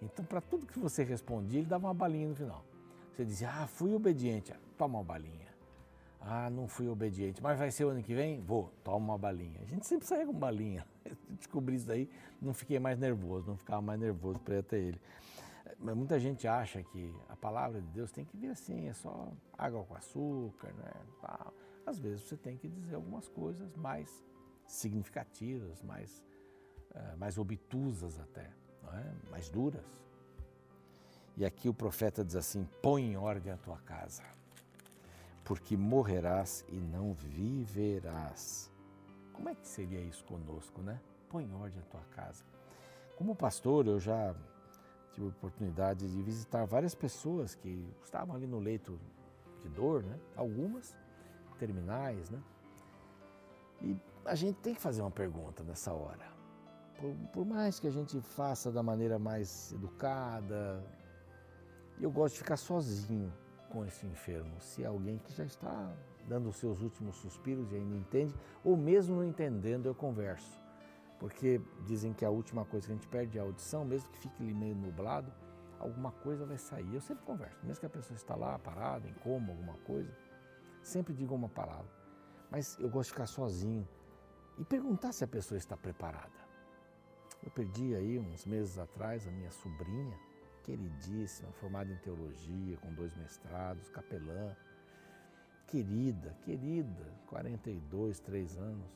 Então, 0.00 0.24
para 0.24 0.40
tudo 0.40 0.66
que 0.66 0.78
você 0.78 1.02
respondia, 1.04 1.60
ele 1.60 1.68
dava 1.68 1.86
uma 1.86 1.94
balinha 1.94 2.28
no 2.28 2.34
final. 2.34 2.64
Você 3.12 3.24
dizia, 3.24 3.50
ah, 3.50 3.66
fui 3.66 3.94
obediente, 3.94 4.54
toma 4.76 4.98
uma 4.98 5.04
balinha. 5.04 5.52
Ah, 6.20 6.48
não 6.48 6.68
fui 6.68 6.88
obediente, 6.88 7.42
mas 7.42 7.58
vai 7.58 7.70
ser 7.70 7.84
o 7.84 7.88
ano 7.90 8.02
que 8.02 8.14
vem? 8.14 8.40
Vou, 8.40 8.72
toma 8.82 8.98
uma 8.98 9.18
balinha. 9.18 9.60
A 9.60 9.64
gente 9.64 9.86
sempre 9.86 10.06
saía 10.06 10.24
com 10.24 10.32
balinha. 10.32 10.86
Descobri 11.28 11.76
isso 11.76 11.86
daí, 11.86 12.08
não 12.40 12.54
fiquei 12.54 12.78
mais 12.78 12.98
nervoso, 12.98 13.48
não 13.48 13.56
ficava 13.56 13.82
mais 13.82 14.00
nervoso 14.00 14.38
para 14.38 14.54
ir 14.54 14.58
até 14.58 14.78
ele. 14.78 15.00
Mas 15.78 15.96
muita 15.96 16.18
gente 16.20 16.46
acha 16.46 16.82
que 16.82 17.12
a 17.28 17.36
palavra 17.36 17.80
de 17.80 17.88
Deus 17.88 18.12
tem 18.12 18.24
que 18.24 18.36
vir 18.36 18.50
assim, 18.50 18.88
é 18.88 18.92
só 18.94 19.32
água 19.58 19.82
com 19.84 19.94
açúcar, 19.96 20.72
né? 20.74 20.92
Às 21.84 21.98
vezes 21.98 22.22
você 22.22 22.36
tem 22.36 22.56
que 22.56 22.68
dizer 22.68 22.94
algumas 22.94 23.28
coisas 23.28 23.74
mais 23.76 24.24
significativas, 24.64 25.82
mais, 25.82 26.24
uh, 26.92 27.16
mais 27.18 27.36
obtusas 27.36 28.20
até, 28.20 28.48
é? 28.92 29.30
mais 29.30 29.50
duras. 29.50 29.84
E 31.36 31.44
aqui 31.44 31.68
o 31.68 31.74
profeta 31.74 32.24
diz 32.24 32.36
assim: 32.36 32.68
põe 32.82 33.12
em 33.12 33.16
ordem 33.16 33.52
a 33.52 33.56
tua 33.56 33.78
casa 33.78 34.22
porque 35.44 35.76
morrerás 35.76 36.64
e 36.68 36.76
não 36.76 37.12
viverás. 37.12 38.70
Como 39.32 39.48
é 39.48 39.54
que 39.54 39.66
seria 39.66 40.00
isso 40.00 40.24
conosco, 40.24 40.80
né? 40.82 41.00
Põe 41.28 41.44
em 41.44 41.52
ordem 41.54 41.80
a 41.80 41.90
tua 41.90 42.04
casa. 42.10 42.44
Como 43.16 43.34
pastor, 43.34 43.86
eu 43.86 43.98
já 43.98 44.34
tive 45.12 45.26
a 45.26 45.28
oportunidade 45.28 46.10
de 46.10 46.22
visitar 46.22 46.64
várias 46.64 46.94
pessoas 46.94 47.54
que 47.54 47.86
estavam 48.02 48.34
ali 48.34 48.46
no 48.46 48.58
leito 48.58 48.98
de 49.62 49.68
dor, 49.68 50.02
né? 50.02 50.18
Algumas 50.36 50.96
terminais, 51.58 52.30
né? 52.30 52.42
E 53.80 53.96
a 54.24 54.34
gente 54.34 54.56
tem 54.60 54.74
que 54.74 54.80
fazer 54.80 55.02
uma 55.02 55.10
pergunta 55.10 55.62
nessa 55.64 55.92
hora. 55.92 56.30
Por, 56.98 57.14
por 57.32 57.44
mais 57.44 57.80
que 57.80 57.88
a 57.88 57.90
gente 57.90 58.20
faça 58.20 58.70
da 58.70 58.82
maneira 58.82 59.18
mais 59.18 59.72
educada, 59.72 60.84
eu 62.00 62.10
gosto 62.10 62.34
de 62.34 62.40
ficar 62.40 62.56
sozinho 62.56 63.32
com 63.70 63.84
esse 63.84 64.06
enfermo, 64.06 64.60
se 64.60 64.82
é 64.82 64.86
alguém 64.86 65.18
que 65.18 65.32
já 65.32 65.44
está 65.44 65.92
dando 66.28 66.48
os 66.48 66.56
seus 66.56 66.80
últimos 66.80 67.16
suspiros 67.16 67.72
e 67.72 67.76
ainda 67.76 67.96
entende, 67.96 68.34
ou 68.62 68.76
mesmo 68.76 69.16
não 69.16 69.24
entendendo, 69.24 69.86
eu 69.86 69.94
converso. 69.94 70.60
Porque 71.18 71.60
dizem 71.86 72.12
que 72.12 72.24
a 72.24 72.30
última 72.30 72.64
coisa 72.64 72.86
que 72.86 72.92
a 72.92 72.96
gente 72.96 73.08
perde 73.08 73.38
é 73.38 73.40
a 73.40 73.44
audição, 73.44 73.84
mesmo 73.84 74.10
que 74.10 74.18
fique 74.18 74.42
meio 74.42 74.74
nublado, 74.74 75.32
alguma 75.78 76.12
coisa 76.12 76.44
vai 76.44 76.58
sair. 76.58 76.94
Eu 76.94 77.00
sempre 77.00 77.24
converso, 77.24 77.64
mesmo 77.64 77.80
que 77.80 77.86
a 77.86 77.90
pessoa 77.90 78.16
está 78.16 78.34
lá 78.34 78.58
parada, 78.58 79.08
em 79.08 79.14
coma, 79.14 79.50
alguma 79.50 79.74
coisa, 79.78 80.12
sempre 80.82 81.14
digo 81.14 81.34
uma 81.34 81.48
palavra. 81.48 81.90
Mas 82.50 82.76
eu 82.78 82.88
gosto 82.88 83.08
de 83.08 83.12
ficar 83.12 83.26
sozinho 83.26 83.86
e 84.58 84.64
perguntar 84.64 85.12
se 85.12 85.24
a 85.24 85.28
pessoa 85.28 85.56
está 85.56 85.76
preparada. 85.76 86.42
Eu 87.42 87.50
perdi 87.50 87.94
aí 87.94 88.18
uns 88.18 88.44
meses 88.46 88.78
atrás 88.78 89.26
a 89.26 89.30
minha 89.30 89.50
sobrinha, 89.50 90.16
queridíssima, 90.62 91.50
formada 91.52 91.92
em 91.92 91.96
teologia, 91.96 92.76
com 92.78 92.92
dois 92.94 93.14
mestrados, 93.14 93.88
capelã. 93.90 94.56
Querida, 95.66 96.36
querida, 96.42 97.12
42, 97.26 98.20
3 98.20 98.58
anos, 98.58 98.90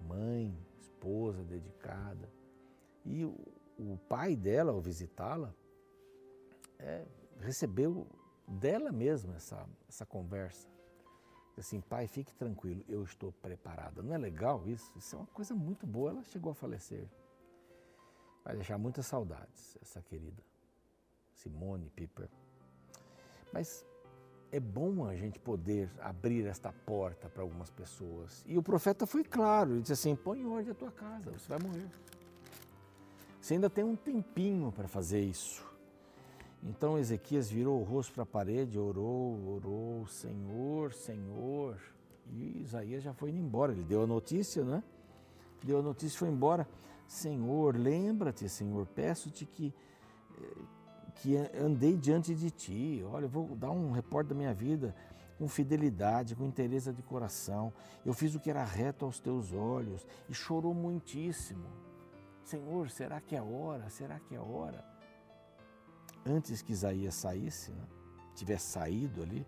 mãe, 0.00 0.56
esposa 0.78 1.42
dedicada. 1.44 2.28
E 3.04 3.24
o, 3.24 3.34
o 3.78 3.98
pai 4.08 4.36
dela, 4.36 4.72
ao 4.72 4.80
visitá-la, 4.80 5.54
é, 6.78 7.06
recebeu 7.40 8.06
dela 8.46 8.92
mesma 8.92 9.36
essa, 9.36 9.66
essa 9.88 10.04
conversa. 10.04 10.68
Assim, 11.56 11.80
pai, 11.80 12.06
fique 12.06 12.34
tranquilo, 12.34 12.84
eu 12.88 13.02
estou 13.04 13.32
preparada. 13.32 14.02
Não 14.02 14.12
é 14.12 14.18
legal 14.18 14.66
isso? 14.66 14.92
Isso 14.96 15.14
é 15.14 15.18
uma 15.18 15.26
coisa 15.28 15.54
muito 15.54 15.86
boa. 15.86 16.10
Ela 16.10 16.22
chegou 16.24 16.50
a 16.52 16.54
falecer. 16.54 17.08
Vai 18.44 18.56
deixar 18.56 18.76
muitas 18.76 19.06
saudades, 19.06 19.78
essa 19.80 20.02
querida 20.02 20.42
Simone 21.34 21.90
Piper. 21.90 22.28
Mas 23.52 23.84
é 24.50 24.60
bom 24.60 25.06
a 25.06 25.16
gente 25.16 25.38
poder 25.38 25.90
abrir 26.00 26.46
esta 26.46 26.72
porta 26.72 27.28
para 27.28 27.42
algumas 27.42 27.70
pessoas. 27.70 28.44
E 28.46 28.56
o 28.56 28.62
profeta 28.62 29.06
foi 29.06 29.24
claro, 29.24 29.72
ele 29.72 29.80
disse 29.82 29.92
assim: 29.92 30.14
põe 30.14 30.40
em 30.40 30.46
ordem 30.46 30.70
a 30.70 30.74
tua 30.74 30.90
casa, 30.90 31.32
você 31.32 31.48
vai 31.48 31.58
morrer. 31.58 31.88
Você 33.40 33.54
ainda 33.54 33.68
tem 33.68 33.84
um 33.84 33.96
tempinho 33.96 34.72
para 34.72 34.88
fazer 34.88 35.20
isso. 35.20 35.62
Então 36.62 36.98
Ezequias 36.98 37.50
virou 37.50 37.78
o 37.78 37.84
rosto 37.84 38.14
para 38.14 38.22
a 38.22 38.26
parede, 38.26 38.78
orou, 38.78 39.54
orou, 39.54 40.06
Senhor, 40.06 40.94
Senhor. 40.94 41.78
E 42.32 42.62
Isaías 42.62 43.02
já 43.02 43.12
foi 43.12 43.30
indo 43.30 43.38
embora. 43.38 43.72
Ele 43.72 43.84
deu 43.84 44.02
a 44.02 44.06
notícia, 44.06 44.64
né? 44.64 44.82
Deu 45.62 45.80
a 45.80 45.82
notícia 45.82 46.16
e 46.16 46.18
foi 46.18 46.28
embora. 46.28 46.66
Senhor, 47.06 47.76
lembra-te, 47.76 48.48
Senhor, 48.48 48.86
peço-te 48.86 49.44
que, 49.44 49.74
eh, 50.40 50.62
que 51.16 51.36
andei 51.36 51.96
diante 51.96 52.34
de 52.34 52.50
ti. 52.50 53.04
Olha, 53.06 53.24
eu 53.24 53.28
vou 53.28 53.54
dar 53.56 53.70
um 53.70 53.92
reporte 53.92 54.28
da 54.28 54.34
minha 54.34 54.54
vida 54.54 54.94
com 55.38 55.48
fidelidade, 55.48 56.34
com 56.34 56.44
interesse 56.44 56.92
de 56.92 57.02
coração. 57.02 57.72
Eu 58.04 58.12
fiz 58.12 58.34
o 58.34 58.40
que 58.40 58.50
era 58.50 58.64
reto 58.64 59.04
aos 59.04 59.20
teus 59.20 59.52
olhos 59.52 60.06
e 60.28 60.34
chorou 60.34 60.74
muitíssimo. 60.74 61.66
Senhor, 62.44 62.90
será 62.90 63.20
que 63.20 63.34
é 63.34 63.42
hora? 63.42 63.88
Será 63.88 64.20
que 64.20 64.34
é 64.34 64.40
hora? 64.40 64.84
Antes 66.26 66.62
que 66.62 66.72
Isaías 66.72 67.14
saísse, 67.14 67.70
né, 67.72 67.84
tivesse 68.34 68.66
saído 68.66 69.22
ali 69.22 69.46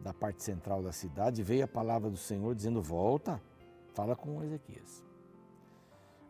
da 0.00 0.14
parte 0.14 0.42
central 0.42 0.82
da 0.82 0.92
cidade, 0.92 1.42
veio 1.42 1.64
a 1.64 1.68
palavra 1.68 2.08
do 2.08 2.16
Senhor 2.16 2.54
dizendo: 2.54 2.80
Volta, 2.80 3.40
fala 3.94 4.14
com 4.14 4.42
Ezequias. 4.42 5.04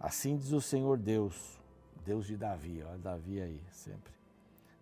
Assim 0.00 0.36
diz 0.36 0.52
o 0.52 0.60
Senhor 0.60 0.96
Deus, 0.96 1.60
Deus 2.04 2.26
de 2.26 2.36
Davi, 2.36 2.82
olha 2.82 2.98
Davi 2.98 3.40
aí 3.40 3.60
sempre, 3.70 4.12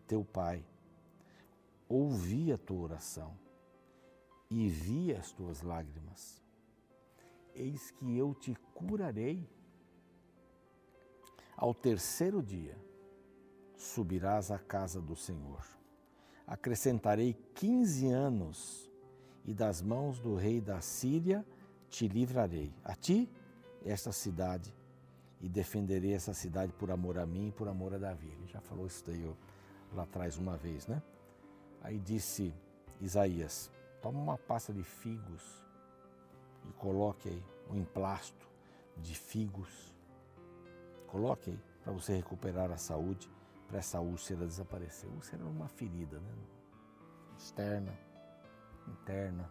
teu 0.07 0.25
pai, 0.25 0.65
ouvi 1.89 2.53
a 2.53 2.59
tua 2.59 2.83
oração 2.83 3.37
e 4.51 4.69
vi 4.69 5.15
as 5.15 5.33
tuas 5.33 5.63
lágrimas. 5.63 6.43
Eis 7.55 7.91
que 7.91 8.17
eu 8.17 8.35
te 8.35 8.55
curarei. 8.75 9.49
Ao 11.57 11.75
terceiro 11.75 12.43
dia 12.43 12.77
subirás 13.77 14.51
à 14.51 14.59
casa 14.59 15.01
do 15.01 15.17
Senhor. 15.17 15.65
Acrescentarei 16.47 17.35
quinze 17.55 18.09
anos 18.09 18.91
e 19.45 19.55
das 19.55 19.81
mãos 19.83 20.19
do 20.19 20.35
rei 20.35 20.61
da 20.61 20.81
Síria 20.81 21.45
te 21.89 22.07
livrarei. 22.07 22.73
A 22.85 22.95
ti, 22.95 23.29
esta 23.85 24.13
cidade 24.13 24.73
e 25.41 25.49
defenderei 25.49 26.13
essa 26.13 26.35
cidade 26.35 26.73
por 26.73 26.91
amor 26.91 27.19
a 27.19 27.27
mim 27.27 27.49
e 27.49 27.53
por 27.53 27.69
amor 27.69 27.95
a 27.95 27.99
Davi. 27.99 28.29
Ele 28.29 28.47
já 28.47 28.61
falou 28.61 28.87
isso 28.87 29.05
daí 29.07 29.25
lá 29.93 30.03
atrás 30.05 30.37
uma 30.37 30.57
vez, 30.57 30.87
né? 30.87 31.03
Aí 31.83 31.99
disse 31.99 32.55
Isaías: 33.01 33.71
toma 34.03 34.19
uma 34.19 34.39
pasta 34.39 34.73
de 34.73 34.83
figos 34.83 35.65
e 36.69 36.73
coloque 36.73 37.29
aí 37.29 37.45
um 37.71 37.77
emplasto 37.77 38.49
de 38.97 39.15
figos. 39.15 39.95
Coloque 41.07 41.51
aí 41.51 41.61
para 41.83 41.93
você 41.93 42.17
recuperar 42.17 42.71
a 42.71 42.77
saúde, 42.77 43.31
para 43.69 43.79
essa 43.79 44.01
úlcera 44.01 44.47
desaparecer. 44.47 45.09
Úlcera 45.11 45.43
é 45.43 45.47
uma 45.47 45.69
ferida, 45.69 46.19
né? 46.19 46.35
Externa, 47.39 47.93
interna, 48.89 49.51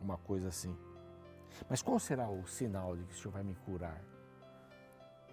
uma 0.00 0.16
coisa 0.18 0.48
assim. 0.48 0.76
Mas 1.68 1.82
qual 1.82 1.98
será 1.98 2.28
o 2.28 2.46
sinal 2.46 2.96
de 2.96 3.04
que 3.04 3.12
o 3.12 3.16
Senhor 3.16 3.32
vai 3.32 3.42
me 3.42 3.54
curar? 3.54 4.02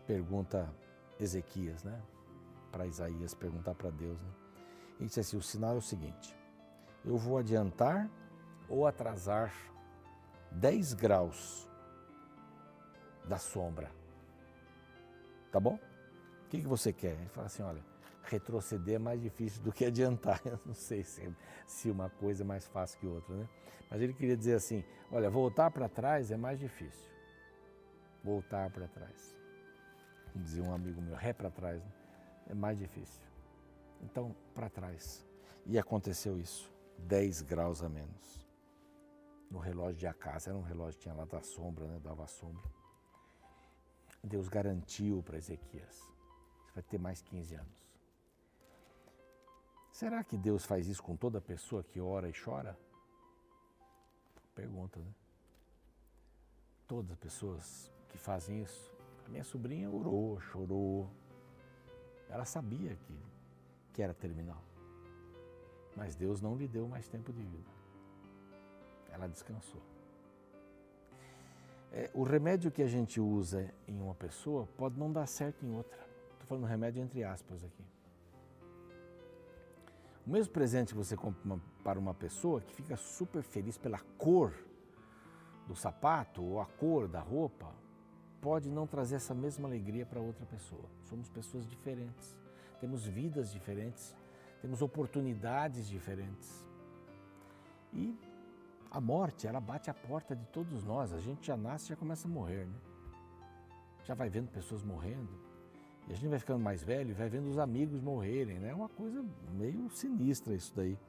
pergunta 0.05 0.71
Ezequias, 1.19 1.83
né? 1.83 2.01
Para 2.75 2.85
Isaías 2.85 3.33
perguntar 3.33 3.73
para 3.73 3.89
Deus, 3.89 4.19
né? 4.21 4.29
Ele 4.99 5.07
disse 5.07 5.21
assim: 5.21 5.37
o 5.37 5.41
sinal 5.41 5.75
é 5.75 5.77
o 5.77 5.81
seguinte: 5.81 6.37
eu 7.05 7.15
vou 7.15 7.37
adiantar 7.37 8.09
ou 8.67 8.85
atrasar 8.85 9.53
10 10.51 10.93
graus 10.93 11.69
da 13.23 13.37
sombra. 13.37 13.89
Tá 15.53 15.57
bom? 15.57 15.75
O 15.75 16.49
que, 16.49 16.59
que 16.59 16.67
você 16.67 16.91
quer? 16.91 17.13
Ele 17.13 17.29
fala 17.29 17.47
assim: 17.47 17.63
olha, 17.63 17.81
retroceder 18.23 18.95
é 18.95 18.99
mais 18.99 19.21
difícil 19.21 19.63
do 19.63 19.71
que 19.71 19.85
adiantar. 19.85 20.41
Eu 20.45 20.59
não 20.65 20.73
sei 20.73 21.01
se, 21.01 21.33
se 21.65 21.89
uma 21.89 22.09
coisa 22.09 22.43
é 22.43 22.45
mais 22.45 22.67
fácil 22.67 22.99
que 22.99 23.07
outra, 23.07 23.37
né? 23.37 23.47
Mas 23.89 24.01
ele 24.01 24.13
queria 24.13 24.35
dizer 24.35 24.55
assim: 24.55 24.83
olha, 25.09 25.29
voltar 25.29 25.71
para 25.71 25.87
trás 25.87 26.29
é 26.29 26.35
mais 26.35 26.59
difícil. 26.59 27.09
Voltar 28.21 28.69
para 28.69 28.85
trás 28.89 29.33
como 30.35 30.43
dizia 30.43 30.61
um 30.61 30.73
amigo 30.73 31.01
meu, 31.01 31.15
ré 31.15 31.31
para 31.31 31.49
trás, 31.49 31.81
né? 31.81 31.91
É 32.47 32.53
mais 32.53 32.77
difícil. 32.77 33.21
Então, 34.01 34.35
para 34.53 34.69
trás. 34.69 35.25
E 35.65 35.79
aconteceu 35.79 36.39
isso, 36.39 36.71
10 36.99 37.41
graus 37.41 37.81
a 37.81 37.89
menos. 37.89 38.45
No 39.49 39.59
relógio 39.59 39.95
de 39.95 40.07
Acasa, 40.07 40.49
era 40.49 40.57
um 40.57 40.61
relógio 40.61 40.97
que 40.97 41.03
tinha 41.03 41.15
lá 41.15 41.25
da 41.25 41.41
sombra, 41.41 41.87
né? 41.87 41.99
dava 42.03 42.27
sombra. 42.27 42.69
Deus 44.23 44.47
garantiu 44.47 45.21
para 45.23 45.37
Ezequias, 45.37 45.95
você 46.65 46.73
vai 46.73 46.83
ter 46.83 46.97
mais 46.97 47.21
15 47.21 47.55
anos. 47.55 47.85
Será 49.91 50.23
que 50.23 50.35
Deus 50.35 50.65
faz 50.65 50.87
isso 50.87 51.01
com 51.01 51.15
toda 51.15 51.39
pessoa 51.39 51.83
que 51.83 52.01
ora 52.01 52.27
e 52.27 52.33
chora? 52.33 52.77
Pergunta, 54.53 54.99
né? 54.99 55.13
Todas 56.87 57.11
as 57.11 57.17
pessoas 57.17 57.91
que 58.09 58.17
fazem 58.17 58.61
isso 58.61 58.95
a 59.25 59.29
minha 59.29 59.43
sobrinha 59.43 59.89
orou, 59.89 60.39
chorou. 60.39 61.09
Ela 62.29 62.45
sabia 62.45 62.95
que, 62.95 63.19
que 63.93 64.01
era 64.01 64.13
terminal. 64.13 64.61
Mas 65.95 66.15
Deus 66.15 66.41
não 66.41 66.55
lhe 66.55 66.67
deu 66.67 66.87
mais 66.87 67.07
tempo 67.07 67.31
de 67.31 67.43
vida. 67.43 67.69
Ela 69.09 69.27
descansou. 69.27 69.81
É, 71.91 72.09
o 72.13 72.23
remédio 72.23 72.69
que 72.69 72.83
a 72.83 72.87
gente 72.87 73.21
usa 73.21 73.73
em 73.87 74.01
uma 74.01 74.13
pessoa 74.13 74.67
pode 74.77 74.99
não 74.99 75.11
dar 75.11 75.25
certo 75.27 75.65
em 75.65 75.73
outra. 75.73 75.97
Estou 76.33 76.47
falando 76.47 76.65
remédio 76.65 77.01
entre 77.01 77.23
aspas 77.23 77.63
aqui. 77.63 77.83
O 80.27 80.29
mesmo 80.29 80.51
presente 80.51 80.89
que 80.89 80.97
você 80.97 81.15
compra 81.15 81.59
para 81.83 81.99
uma 81.99 82.13
pessoa 82.13 82.59
que 82.59 82.73
fica 82.73 82.97
super 82.97 83.43
feliz 83.43 83.77
pela 83.77 83.99
cor 84.17 84.51
do 85.67 85.75
sapato 85.75 86.43
ou 86.43 86.59
a 86.59 86.65
cor 86.65 87.07
da 87.07 87.19
roupa, 87.19 87.71
pode 88.45 88.69
não 88.69 88.85
trazer 88.85 89.15
essa 89.15 89.33
mesma 89.33 89.67
alegria 89.67 90.05
para 90.05 90.19
outra 90.19 90.45
pessoa. 90.45 90.85
Somos 91.09 91.27
pessoas 91.27 91.67
diferentes, 91.67 92.37
temos 92.79 93.03
vidas 93.03 93.51
diferentes, 93.51 94.15
temos 94.61 94.83
oportunidades 94.83 95.87
diferentes. 95.87 96.63
E 97.91 98.15
a 98.91 99.01
morte, 99.01 99.47
ela 99.47 99.59
bate 99.59 99.89
a 99.89 99.95
porta 99.95 100.35
de 100.35 100.45
todos 100.49 100.83
nós. 100.83 101.11
A 101.11 101.19
gente 101.19 101.47
já 101.47 101.57
nasce 101.57 101.85
e 101.85 101.89
já 101.89 101.95
começa 101.95 102.27
a 102.27 102.29
morrer, 102.29 102.67
né? 102.67 102.75
Já 104.03 104.13
vai 104.13 104.29
vendo 104.29 104.51
pessoas 104.51 104.83
morrendo. 104.83 105.33
E 106.07 106.13
a 106.13 106.15
gente 106.15 106.29
vai 106.29 106.37
ficando 106.37 106.59
mais 106.59 106.83
velho 106.83 107.09
e 107.09 107.13
vai 107.13 107.27
vendo 107.27 107.49
os 107.49 107.57
amigos 107.57 107.99
morrerem, 107.99 108.59
né? 108.59 108.69
É 108.69 108.75
uma 108.75 108.89
coisa 108.89 109.25
meio 109.53 109.89
sinistra 109.89 110.53
isso 110.53 110.71
daí. 110.75 110.99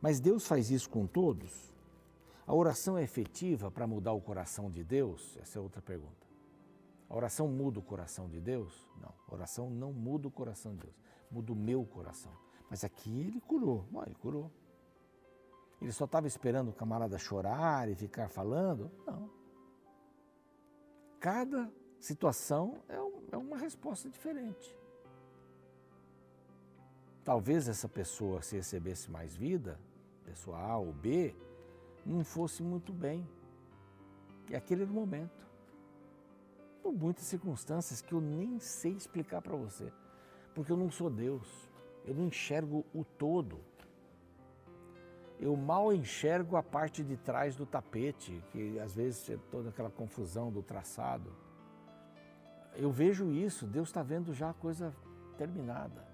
Mas 0.00 0.20
Deus 0.20 0.46
faz 0.46 0.70
isso 0.70 0.88
com 0.88 1.08
todos? 1.08 1.74
A 2.46 2.54
oração 2.54 2.96
é 2.96 3.02
efetiva 3.02 3.68
para 3.68 3.84
mudar 3.84 4.12
o 4.12 4.20
coração 4.20 4.70
de 4.70 4.84
Deus? 4.84 5.36
Essa 5.38 5.58
é 5.58 5.60
outra 5.60 5.82
pergunta. 5.82 6.21
A 7.12 7.14
oração 7.14 7.46
muda 7.46 7.78
o 7.78 7.82
coração 7.82 8.26
de 8.26 8.40
Deus? 8.40 8.88
Não, 8.98 9.12
a 9.28 9.34
oração 9.34 9.68
não 9.68 9.92
muda 9.92 10.28
o 10.28 10.30
coração 10.30 10.72
de 10.72 10.84
Deus, 10.84 10.96
muda 11.30 11.52
o 11.52 11.54
meu 11.54 11.84
coração. 11.84 12.32
Mas 12.70 12.84
aqui 12.84 13.20
ele 13.20 13.38
curou, 13.38 13.86
Bom, 13.90 14.02
ele 14.02 14.14
curou. 14.14 14.50
Ele 15.78 15.92
só 15.92 16.06
estava 16.06 16.26
esperando 16.26 16.70
o 16.70 16.72
camarada 16.72 17.18
chorar 17.18 17.86
e 17.90 17.94
ficar 17.94 18.30
falando? 18.30 18.90
Não. 19.06 19.28
Cada 21.20 21.70
situação 22.00 22.82
é, 22.88 22.98
um, 22.98 23.22
é 23.30 23.36
uma 23.36 23.58
resposta 23.58 24.08
diferente. 24.08 24.74
Talvez 27.22 27.68
essa 27.68 27.90
pessoa, 27.90 28.40
se 28.40 28.56
recebesse 28.56 29.10
mais 29.10 29.36
vida, 29.36 29.78
pessoa 30.24 30.58
A 30.58 30.78
ou 30.78 30.94
B, 30.94 31.36
não 32.06 32.24
fosse 32.24 32.62
muito 32.62 32.90
bem. 32.90 33.28
E 34.48 34.56
aquele 34.56 34.84
era 34.84 34.90
o 34.90 34.94
momento. 34.94 35.51
Por 36.82 36.92
muitas 36.92 37.24
circunstâncias 37.24 38.02
que 38.02 38.12
eu 38.12 38.20
nem 38.20 38.58
sei 38.58 38.92
explicar 38.92 39.40
para 39.40 39.56
você, 39.56 39.92
porque 40.54 40.72
eu 40.72 40.76
não 40.76 40.90
sou 40.90 41.08
Deus, 41.08 41.46
eu 42.04 42.14
não 42.14 42.26
enxergo 42.26 42.84
o 42.92 43.04
todo. 43.04 43.60
Eu 45.38 45.56
mal 45.56 45.92
enxergo 45.92 46.56
a 46.56 46.62
parte 46.62 47.02
de 47.02 47.16
trás 47.16 47.56
do 47.56 47.66
tapete, 47.66 48.44
que 48.50 48.78
às 48.78 48.94
vezes 48.94 49.28
é 49.30 49.36
toda 49.50 49.70
aquela 49.70 49.90
confusão 49.90 50.52
do 50.52 50.62
traçado. 50.62 51.32
Eu 52.74 52.90
vejo 52.90 53.32
isso, 53.32 53.66
Deus 53.66 53.88
está 53.88 54.02
vendo 54.02 54.32
já 54.32 54.50
a 54.50 54.54
coisa 54.54 54.94
terminada. 55.36 56.06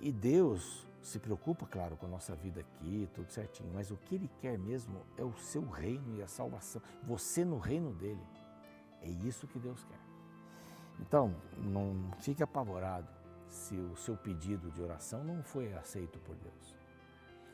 E 0.00 0.12
Deus 0.12 0.86
se 1.00 1.18
preocupa, 1.18 1.66
claro, 1.66 1.96
com 1.96 2.06
a 2.06 2.08
nossa 2.08 2.34
vida 2.34 2.60
aqui, 2.60 3.08
tudo 3.14 3.30
certinho, 3.30 3.70
mas 3.72 3.90
o 3.90 3.96
que 3.96 4.14
Ele 4.14 4.30
quer 4.40 4.58
mesmo 4.58 5.00
é 5.16 5.24
o 5.24 5.32
seu 5.34 5.66
reino 5.66 6.16
e 6.16 6.22
a 6.22 6.26
salvação. 6.26 6.80
Você 7.02 7.44
no 7.44 7.58
reino 7.58 7.92
dele. 7.92 8.22
É 9.04 9.08
isso 9.08 9.46
que 9.46 9.58
Deus 9.58 9.84
quer. 9.84 10.00
Então, 11.00 11.34
não 11.58 12.10
fique 12.18 12.42
apavorado 12.42 13.08
se 13.46 13.76
o 13.76 13.96
seu 13.96 14.16
pedido 14.16 14.70
de 14.70 14.82
oração 14.82 15.22
não 15.22 15.42
foi 15.42 15.72
aceito 15.74 16.18
por 16.20 16.34
Deus. 16.36 16.76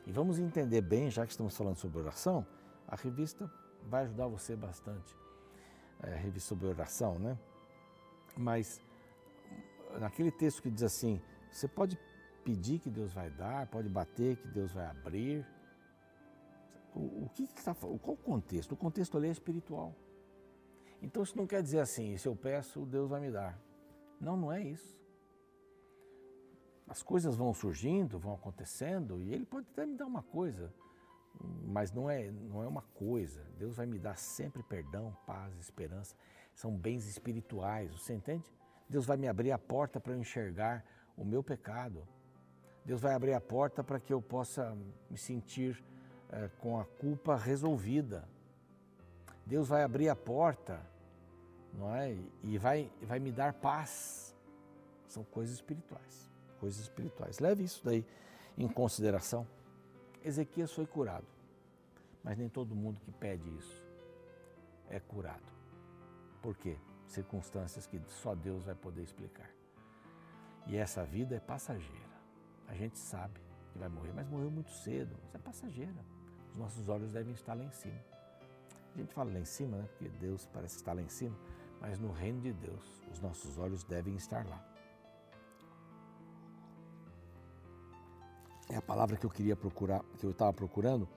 E 0.05 0.11
vamos 0.11 0.39
entender 0.39 0.81
bem, 0.81 1.11
já 1.11 1.25
que 1.25 1.31
estamos 1.31 1.55
falando 1.55 1.77
sobre 1.77 1.99
oração, 1.99 2.45
a 2.87 2.95
revista 2.95 3.51
vai 3.87 4.03
ajudar 4.03 4.27
você 4.27 4.55
bastante. 4.55 5.15
É, 6.01 6.13
a 6.13 6.17
revista 6.17 6.49
sobre 6.49 6.67
oração, 6.67 7.19
né? 7.19 7.37
Mas 8.35 8.81
naquele 9.99 10.31
texto 10.31 10.61
que 10.61 10.71
diz 10.71 10.83
assim, 10.83 11.21
você 11.51 11.67
pode 11.67 11.99
pedir 12.43 12.79
que 12.79 12.89
Deus 12.89 13.13
vai 13.13 13.29
dar, 13.29 13.67
pode 13.67 13.89
bater 13.89 14.37
que 14.37 14.47
Deus 14.47 14.71
vai 14.71 14.85
abrir. 14.85 15.45
O, 16.95 17.25
o 17.25 17.29
que 17.33 17.43
está 17.43 17.73
Qual 17.75 18.13
o 18.13 18.17
contexto? 18.17 18.71
O 18.71 18.77
contexto 18.77 19.17
ali 19.17 19.27
é 19.27 19.31
espiritual. 19.31 19.93
Então 21.01 21.23
isso 21.23 21.37
não 21.37 21.47
quer 21.47 21.63
dizer 21.63 21.79
assim, 21.79 22.15
se 22.17 22.27
eu 22.27 22.35
peço, 22.35 22.85
Deus 22.85 23.09
vai 23.09 23.19
me 23.19 23.31
dar. 23.31 23.59
Não, 24.19 24.37
não 24.37 24.51
é 24.51 24.61
isso. 24.61 24.99
As 26.87 27.01
coisas 27.01 27.35
vão 27.35 27.53
surgindo, 27.53 28.19
vão 28.19 28.33
acontecendo, 28.33 29.21
e 29.21 29.33
Ele 29.33 29.45
pode 29.45 29.67
até 29.71 29.85
me 29.85 29.95
dar 29.95 30.05
uma 30.05 30.21
coisa, 30.21 30.73
mas 31.63 31.91
não 31.91 32.09
é, 32.09 32.29
não 32.29 32.61
é 32.61 32.67
uma 32.67 32.81
coisa. 32.93 33.41
Deus 33.57 33.77
vai 33.77 33.85
me 33.85 33.97
dar 33.97 34.17
sempre 34.17 34.61
perdão, 34.61 35.15
paz, 35.25 35.57
esperança. 35.57 36.15
São 36.53 36.75
bens 36.75 37.07
espirituais, 37.07 37.91
você 37.93 38.13
entende? 38.13 38.45
Deus 38.89 39.05
vai 39.05 39.15
me 39.15 39.27
abrir 39.27 39.51
a 39.51 39.57
porta 39.57 39.99
para 39.99 40.13
eu 40.13 40.19
enxergar 40.19 40.85
o 41.15 41.23
meu 41.23 41.41
pecado. 41.41 42.05
Deus 42.83 43.01
vai 43.01 43.13
abrir 43.13 43.33
a 43.33 43.41
porta 43.41 43.83
para 43.83 43.99
que 43.99 44.11
eu 44.11 44.21
possa 44.21 44.77
me 45.09 45.17
sentir 45.17 45.81
é, 46.29 46.49
com 46.59 46.77
a 46.79 46.85
culpa 46.85 47.35
resolvida. 47.37 48.27
Deus 49.45 49.69
vai 49.69 49.83
abrir 49.83 50.09
a 50.09 50.15
porta, 50.15 50.81
não 51.73 51.93
é? 51.95 52.17
E 52.43 52.57
vai, 52.57 52.91
vai 53.01 53.19
me 53.19 53.31
dar 53.31 53.53
paz. 53.53 54.35
São 55.07 55.23
coisas 55.23 55.55
espirituais, 55.55 56.29
coisas 56.59 56.79
espirituais. 56.81 57.39
Leve 57.39 57.63
isso 57.63 57.83
daí 57.83 58.05
em 58.57 58.67
consideração. 58.67 59.47
Ezequias 60.23 60.71
foi 60.71 60.85
curado, 60.85 61.27
mas 62.23 62.37
nem 62.37 62.47
todo 62.47 62.75
mundo 62.75 62.99
que 63.01 63.11
pede 63.11 63.49
isso 63.57 63.91
é 64.91 64.99
curado. 64.99 65.51
Por 66.41 66.55
quê? 66.55 66.77
Circunstâncias 67.07 67.87
que 67.87 67.99
só 68.07 68.35
Deus 68.35 68.65
vai 68.65 68.75
poder 68.75 69.01
explicar. 69.01 69.49
E 70.67 70.77
essa 70.77 71.03
vida 71.03 71.35
é 71.35 71.39
passageira. 71.39 72.11
A 72.67 72.75
gente 72.75 72.99
sabe 72.99 73.39
que 73.71 73.79
vai 73.79 73.89
morrer, 73.89 74.11
mas 74.13 74.27
morreu 74.27 74.51
muito 74.51 74.71
cedo. 74.71 75.15
Mas 75.23 75.35
é 75.35 75.37
passageira. 75.39 76.05
Os 76.51 76.57
nossos 76.57 76.89
olhos 76.89 77.11
devem 77.13 77.33
estar 77.33 77.53
lá 77.53 77.63
em 77.63 77.71
cima. 77.71 77.99
A 78.93 78.97
gente 78.97 79.13
fala 79.13 79.31
lá 79.31 79.39
em 79.39 79.45
cima, 79.45 79.77
né? 79.77 79.87
Porque 79.91 80.09
Deus 80.19 80.45
parece 80.53 80.75
estar 80.75 80.93
lá 80.93 81.01
em 81.01 81.09
cima, 81.09 81.35
mas 81.81 81.99
no 81.99 82.11
reino 82.11 82.39
de 82.39 82.53
Deus, 82.53 83.01
os 83.11 83.19
nossos 83.19 83.57
olhos 83.57 83.83
devem 83.83 84.15
estar 84.15 84.45
lá. 84.47 84.63
É 88.69 88.77
a 88.77 88.81
palavra 88.81 89.17
que 89.17 89.25
eu 89.25 89.29
queria 89.29 89.55
procurar, 89.55 90.01
que 90.19 90.25
eu 90.25 90.31
estava 90.31 90.53
procurando, 90.53 91.09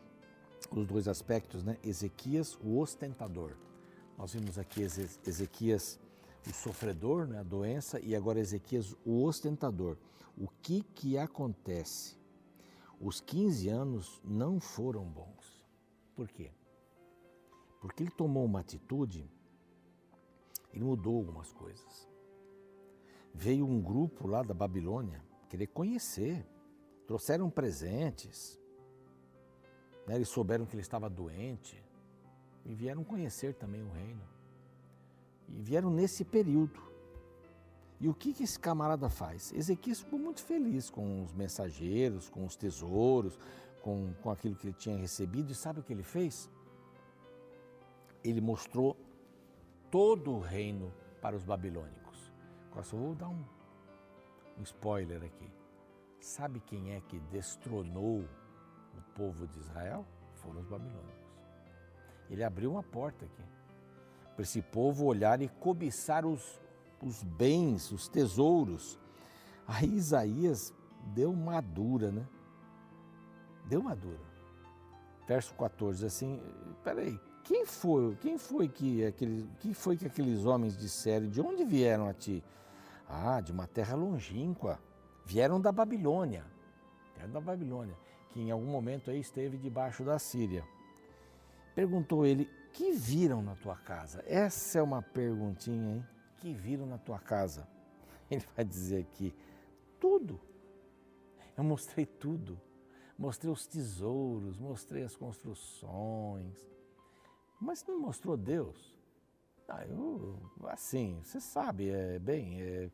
os 0.72 0.86
dois 0.86 1.06
aspectos, 1.06 1.62
né? 1.62 1.78
Ezequias, 1.84 2.58
o 2.64 2.78
ostentador. 2.80 3.52
Nós 4.16 4.32
vimos 4.32 4.58
aqui 4.58 4.80
Ezequias, 4.82 6.00
o 6.48 6.52
sofredor, 6.52 7.26
né? 7.26 7.40
a 7.40 7.42
doença, 7.42 8.00
e 8.00 8.16
agora 8.16 8.40
Ezequias, 8.40 8.96
o 9.04 9.22
ostentador. 9.22 9.96
O 10.36 10.48
que 10.62 10.82
que 10.94 11.18
acontece? 11.18 12.16
Os 13.00 13.20
15 13.20 13.68
anos 13.68 14.20
não 14.24 14.58
foram 14.58 15.04
bons. 15.04 15.64
Por 16.16 16.28
quê? 16.28 16.50
Porque 17.80 18.02
ele 18.02 18.10
tomou 18.10 18.44
uma 18.44 18.60
atitude, 18.60 19.28
ele 20.74 20.84
mudou 20.84 21.16
algumas 21.16 21.52
coisas. 21.52 22.08
Veio 23.32 23.64
um 23.64 23.80
grupo 23.80 24.26
lá 24.26 24.42
da 24.42 24.52
Babilônia 24.52 25.22
querer 25.48 25.68
conhecer, 25.68 26.44
trouxeram 27.06 27.48
presentes, 27.48 28.60
né? 30.06 30.16
eles 30.16 30.28
souberam 30.28 30.66
que 30.66 30.74
ele 30.74 30.82
estava 30.82 31.08
doente 31.08 31.80
e 32.64 32.74
vieram 32.74 33.04
conhecer 33.04 33.54
também 33.54 33.82
o 33.82 33.90
reino. 33.90 34.22
E 35.48 35.62
vieram 35.62 35.90
nesse 35.90 36.24
período. 36.24 36.82
E 38.00 38.08
o 38.08 38.14
que, 38.14 38.32
que 38.32 38.42
esse 38.42 38.58
camarada 38.58 39.08
faz? 39.08 39.52
Ezequias 39.52 40.00
ficou 40.00 40.18
muito 40.18 40.42
feliz 40.42 40.90
com 40.90 41.22
os 41.22 41.32
mensageiros, 41.32 42.28
com 42.28 42.44
os 42.44 42.56
tesouros, 42.56 43.38
com, 43.80 44.12
com 44.22 44.30
aquilo 44.30 44.56
que 44.56 44.66
ele 44.66 44.76
tinha 44.76 44.96
recebido. 44.96 45.52
E 45.52 45.54
sabe 45.54 45.80
o 45.80 45.82
que 45.82 45.92
ele 45.92 46.02
fez? 46.02 46.50
Ele 48.24 48.40
mostrou 48.40 48.96
todo 49.94 50.32
o 50.32 50.40
reino 50.40 50.92
para 51.22 51.36
os 51.36 51.44
babilônicos. 51.44 52.32
Agora 52.68 52.82
só 52.82 52.96
vou 52.96 53.14
dar 53.14 53.28
um, 53.28 53.44
um 54.58 54.62
spoiler 54.64 55.22
aqui. 55.22 55.48
Sabe 56.18 56.58
quem 56.58 56.94
é 56.94 57.00
que 57.00 57.20
destronou 57.30 58.24
o 58.92 59.00
povo 59.14 59.46
de 59.46 59.56
Israel? 59.56 60.04
Foram 60.32 60.62
os 60.62 60.66
babilônicos. 60.66 61.30
Ele 62.28 62.42
abriu 62.42 62.72
uma 62.72 62.82
porta 62.82 63.24
aqui 63.24 63.44
para 64.34 64.42
esse 64.42 64.60
povo 64.60 65.04
olhar 65.04 65.40
e 65.40 65.48
cobiçar 65.48 66.26
os, 66.26 66.60
os 67.00 67.22
bens, 67.22 67.92
os 67.92 68.08
tesouros. 68.08 68.98
Aí 69.64 69.94
Isaías 69.94 70.74
deu 71.14 71.30
uma 71.30 71.60
dura, 71.60 72.10
né? 72.10 72.26
Deu 73.66 73.78
uma 73.78 73.94
dura. 73.94 74.18
Verso 75.28 75.54
14, 75.54 76.04
assim, 76.04 76.42
peraí, 76.82 77.16
quem 77.44 77.66
foi, 77.66 78.16
quem 78.16 78.38
foi 78.38 78.68
que 78.68 79.04
aqueles, 79.04 79.46
quem 79.60 79.74
foi 79.74 79.96
que 79.96 80.06
aqueles 80.06 80.46
homens 80.46 80.76
disseram? 80.76 81.28
De 81.28 81.40
onde 81.40 81.64
vieram 81.64 82.08
a 82.08 82.14
ti? 82.14 82.42
Ah, 83.08 83.40
de 83.40 83.52
uma 83.52 83.66
terra 83.66 83.94
longínqua. 83.94 84.80
Vieram 85.26 85.60
da 85.60 85.70
Babilônia. 85.70 86.44
Vieram 87.14 87.32
da 87.32 87.40
Babilônia, 87.40 87.94
que 88.30 88.40
em 88.40 88.50
algum 88.50 88.66
momento 88.66 89.10
aí 89.10 89.20
esteve 89.20 89.58
debaixo 89.58 90.02
da 90.02 90.18
Síria. 90.18 90.64
Perguntou 91.74 92.24
ele: 92.24 92.48
"Que 92.72 92.92
viram 92.92 93.42
na 93.42 93.54
tua 93.54 93.76
casa?" 93.76 94.24
Essa 94.26 94.78
é 94.78 94.82
uma 94.82 95.02
perguntinha, 95.02 95.96
hein? 95.96 96.06
que 96.38 96.52
viram 96.52 96.86
na 96.86 96.98
tua 96.98 97.18
casa? 97.18 97.68
Ele 98.30 98.44
vai 98.56 98.64
dizer 98.64 99.02
aqui: 99.02 99.34
tudo. 100.00 100.40
Eu 101.56 101.64
mostrei 101.64 102.06
tudo. 102.06 102.60
Mostrei 103.16 103.52
os 103.52 103.66
tesouros, 103.66 104.58
mostrei 104.58 105.04
as 105.04 105.14
construções. 105.14 106.73
Mas 107.60 107.84
não 107.84 108.00
mostrou 108.00 108.36
Deus? 108.36 108.94
Ah, 109.68 109.84
eu, 109.86 110.38
assim, 110.64 111.20
você 111.22 111.40
sabe, 111.40 111.88
é, 111.88 112.18
bem, 112.18 112.60
é, 112.60 112.90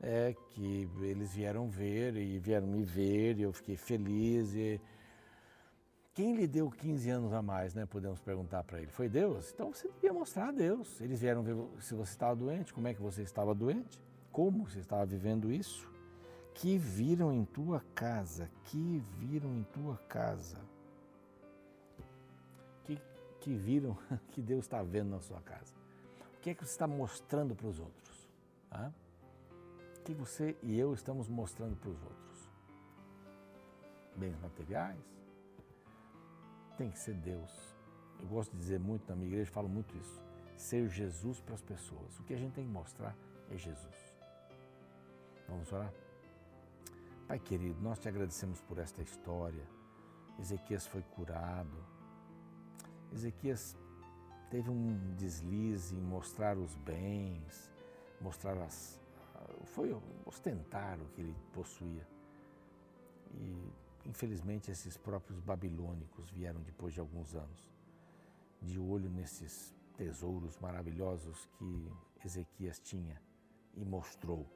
é 0.00 0.36
que 0.50 0.88
eles 1.02 1.32
vieram 1.32 1.68
ver 1.68 2.16
e 2.16 2.38
vieram 2.38 2.66
me 2.66 2.82
ver 2.82 3.38
e 3.38 3.42
eu 3.42 3.52
fiquei 3.52 3.76
feliz 3.76 4.54
e 4.54 4.80
quem 6.12 6.34
lhe 6.34 6.46
deu 6.46 6.70
15 6.70 7.08
anos 7.08 7.32
a 7.32 7.40
mais, 7.40 7.74
né? 7.74 7.86
Podemos 7.86 8.20
perguntar 8.20 8.64
para 8.64 8.80
ele. 8.80 8.90
Foi 8.90 9.08
Deus? 9.08 9.52
Então 9.54 9.72
você 9.72 9.88
devia 9.88 10.12
mostrar 10.12 10.48
a 10.48 10.52
Deus. 10.52 11.00
Eles 11.00 11.20
vieram 11.20 11.42
ver 11.42 11.56
se 11.80 11.94
você 11.94 12.10
estava 12.12 12.34
doente, 12.34 12.74
como 12.74 12.88
é 12.88 12.94
que 12.94 13.00
você 13.00 13.22
estava 13.22 13.54
doente, 13.54 13.98
como 14.32 14.68
você 14.68 14.80
estava 14.80 15.06
vivendo 15.06 15.52
isso. 15.52 15.88
Que 16.52 16.76
viram 16.76 17.32
em 17.32 17.44
tua 17.44 17.80
casa, 17.94 18.50
que 18.64 19.02
viram 19.18 19.56
em 19.56 19.62
tua 19.62 19.96
casa. 20.08 20.58
Que, 23.40 23.54
viram 23.54 23.96
que 24.30 24.40
Deus 24.40 24.64
está 24.64 24.82
vendo 24.82 25.10
na 25.10 25.20
sua 25.20 25.40
casa. 25.40 25.74
O 26.36 26.40
que 26.40 26.50
é 26.50 26.54
que 26.54 26.64
você 26.64 26.72
está 26.72 26.86
mostrando 26.86 27.54
para 27.54 27.66
os 27.66 27.78
outros? 27.78 28.28
Ah? 28.70 28.90
O 29.98 30.02
que 30.02 30.14
você 30.14 30.56
e 30.62 30.78
eu 30.78 30.94
estamos 30.94 31.28
mostrando 31.28 31.76
para 31.76 31.90
os 31.90 32.02
outros? 32.02 32.50
Bens 34.16 34.38
materiais? 34.40 35.20
tem 36.80 36.90
que 36.90 36.98
ser 36.98 37.12
Deus. 37.12 37.76
Eu 38.18 38.26
gosto 38.26 38.52
de 38.52 38.56
dizer 38.56 38.80
muito 38.80 39.06
na 39.06 39.14
minha 39.14 39.28
igreja, 39.28 39.50
falo 39.50 39.68
muito 39.68 39.94
isso. 39.98 40.24
Ser 40.56 40.88
Jesus 40.88 41.38
para 41.38 41.54
as 41.54 41.60
pessoas. 41.60 42.18
O 42.18 42.22
que 42.24 42.32
a 42.32 42.38
gente 42.38 42.54
tem 42.54 42.64
que 42.64 42.72
mostrar 42.72 43.14
é 43.50 43.56
Jesus. 43.58 44.14
Vamos 45.46 45.70
orar? 45.70 45.92
Pai 47.28 47.38
querido, 47.38 47.78
nós 47.82 47.98
te 47.98 48.08
agradecemos 48.08 48.62
por 48.62 48.78
esta 48.78 49.02
história. 49.02 49.62
Ezequias 50.38 50.86
foi 50.86 51.02
curado. 51.02 51.76
Ezequias 53.12 53.76
teve 54.50 54.70
um 54.70 55.14
deslize 55.16 55.94
em 55.94 56.00
mostrar 56.00 56.56
os 56.58 56.74
bens, 56.76 57.72
mostrar 58.20 58.56
as. 58.58 59.00
Foi 59.64 59.96
ostentar 60.26 61.00
o 61.00 61.06
que 61.06 61.20
ele 61.20 61.34
possuía. 61.52 62.06
E, 63.32 63.72
infelizmente, 64.06 64.70
esses 64.70 64.96
próprios 64.96 65.40
babilônicos 65.40 66.30
vieram 66.30 66.60
depois 66.62 66.94
de 66.94 67.00
alguns 67.00 67.34
anos, 67.34 67.70
de 68.60 68.78
olho 68.78 69.08
nesses 69.08 69.74
tesouros 69.96 70.58
maravilhosos 70.58 71.46
que 71.58 71.92
Ezequias 72.24 72.78
tinha 72.78 73.20
e 73.74 73.84
mostrou. 73.84 74.46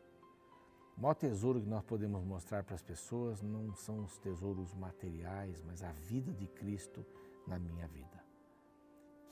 O 0.96 1.00
maior 1.00 1.14
tesouro 1.14 1.60
que 1.60 1.68
nós 1.68 1.84
podemos 1.84 2.24
mostrar 2.24 2.62
para 2.62 2.74
as 2.74 2.82
pessoas 2.82 3.42
não 3.42 3.74
são 3.74 4.04
os 4.04 4.16
tesouros 4.18 4.72
materiais, 4.74 5.60
mas 5.62 5.82
a 5.82 5.92
vida 5.92 6.32
de 6.32 6.46
Cristo 6.46 7.04
na 7.46 7.58
minha 7.58 7.86
vida. 7.88 8.23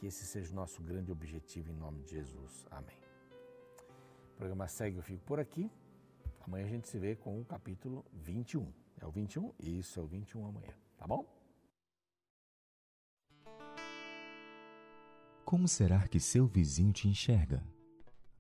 Que 0.02 0.08
esse 0.08 0.26
seja 0.26 0.50
o 0.50 0.56
nosso 0.56 0.82
grande 0.82 1.12
objetivo 1.12 1.70
em 1.70 1.76
nome 1.76 2.02
de 2.02 2.10
Jesus. 2.10 2.66
Amém. 2.72 2.98
O 4.32 4.36
programa 4.36 4.66
segue, 4.66 4.96
eu 4.96 5.02
fico 5.04 5.22
por 5.24 5.38
aqui. 5.38 5.70
Amanhã 6.40 6.66
a 6.66 6.68
gente 6.68 6.88
se 6.88 6.98
vê 6.98 7.14
com 7.14 7.40
o 7.40 7.44
capítulo 7.44 8.04
21. 8.12 8.66
É 9.00 9.06
o 9.06 9.12
21? 9.12 9.52
Isso, 9.60 10.00
é 10.00 10.02
o 10.02 10.06
21 10.08 10.44
amanhã. 10.44 10.74
Tá 10.98 11.06
bom? 11.06 11.24
Como 15.44 15.68
será 15.68 16.08
que 16.08 16.18
seu 16.18 16.48
vizinho 16.48 16.92
te 16.92 17.06
enxerga? 17.06 17.62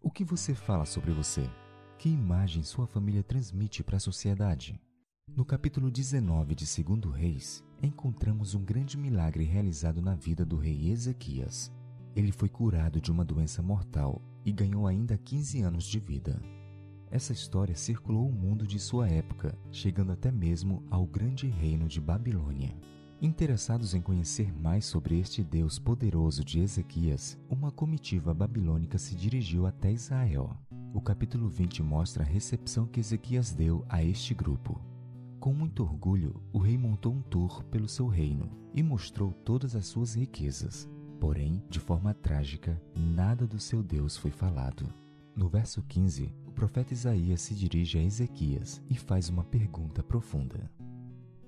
O 0.00 0.10
que 0.10 0.24
você 0.24 0.56
fala 0.56 0.84
sobre 0.84 1.12
você? 1.12 1.48
Que 1.96 2.08
imagem 2.08 2.64
sua 2.64 2.88
família 2.88 3.22
transmite 3.22 3.84
para 3.84 3.98
a 3.98 4.00
sociedade? 4.00 4.80
No 5.28 5.44
capítulo 5.44 5.92
19 5.92 6.56
de 6.56 6.82
2 6.82 7.14
Reis, 7.14 7.62
encontramos 7.82 8.54
um 8.54 8.64
grande 8.64 8.96
milagre 8.96 9.42
realizado 9.44 10.00
na 10.00 10.14
vida 10.14 10.44
do 10.44 10.56
rei 10.56 10.90
Ezequias. 10.90 11.72
Ele 12.14 12.30
foi 12.30 12.48
curado 12.48 13.00
de 13.00 13.10
uma 13.10 13.24
doença 13.24 13.60
mortal 13.60 14.22
e 14.44 14.52
ganhou 14.52 14.86
ainda 14.86 15.18
15 15.18 15.62
anos 15.62 15.84
de 15.84 15.98
vida. 15.98 16.40
Essa 17.10 17.32
história 17.32 17.74
circulou 17.74 18.28
o 18.28 18.32
mundo 18.32 18.66
de 18.66 18.78
sua 18.78 19.08
época, 19.08 19.58
chegando 19.70 20.12
até 20.12 20.30
mesmo 20.30 20.82
ao 20.90 21.06
grande 21.06 21.48
reino 21.48 21.88
de 21.88 22.00
Babilônia. 22.00 22.74
Interessados 23.20 23.94
em 23.94 24.00
conhecer 24.00 24.52
mais 24.52 24.84
sobre 24.84 25.18
este 25.18 25.44
Deus 25.44 25.78
poderoso 25.78 26.44
de 26.44 26.60
Ezequias, 26.60 27.38
uma 27.48 27.70
comitiva 27.70 28.32
babilônica 28.32 28.98
se 28.98 29.14
dirigiu 29.14 29.66
até 29.66 29.92
Israel. 29.92 30.56
O 30.94 31.00
capítulo 31.00 31.48
20 31.48 31.82
mostra 31.82 32.22
a 32.22 32.26
recepção 32.26 32.86
que 32.86 33.00
Ezequias 33.00 33.52
deu 33.52 33.84
a 33.88 34.02
este 34.02 34.34
grupo. 34.34 34.91
Com 35.42 35.52
muito 35.52 35.82
orgulho, 35.82 36.40
o 36.52 36.58
rei 36.60 36.78
montou 36.78 37.12
um 37.12 37.20
tour 37.20 37.64
pelo 37.64 37.88
seu 37.88 38.06
reino 38.06 38.48
e 38.72 38.80
mostrou 38.80 39.32
todas 39.32 39.74
as 39.74 39.86
suas 39.86 40.14
riquezas. 40.14 40.88
Porém, 41.18 41.60
de 41.68 41.80
forma 41.80 42.14
trágica, 42.14 42.80
nada 42.94 43.44
do 43.44 43.58
seu 43.58 43.82
Deus 43.82 44.16
foi 44.16 44.30
falado. 44.30 44.86
No 45.34 45.48
verso 45.48 45.82
15, 45.82 46.32
o 46.46 46.52
profeta 46.52 46.92
Isaías 46.92 47.40
se 47.40 47.56
dirige 47.56 47.98
a 47.98 48.04
Ezequias 48.04 48.80
e 48.88 48.94
faz 48.94 49.28
uma 49.28 49.42
pergunta 49.42 50.00
profunda. 50.00 50.70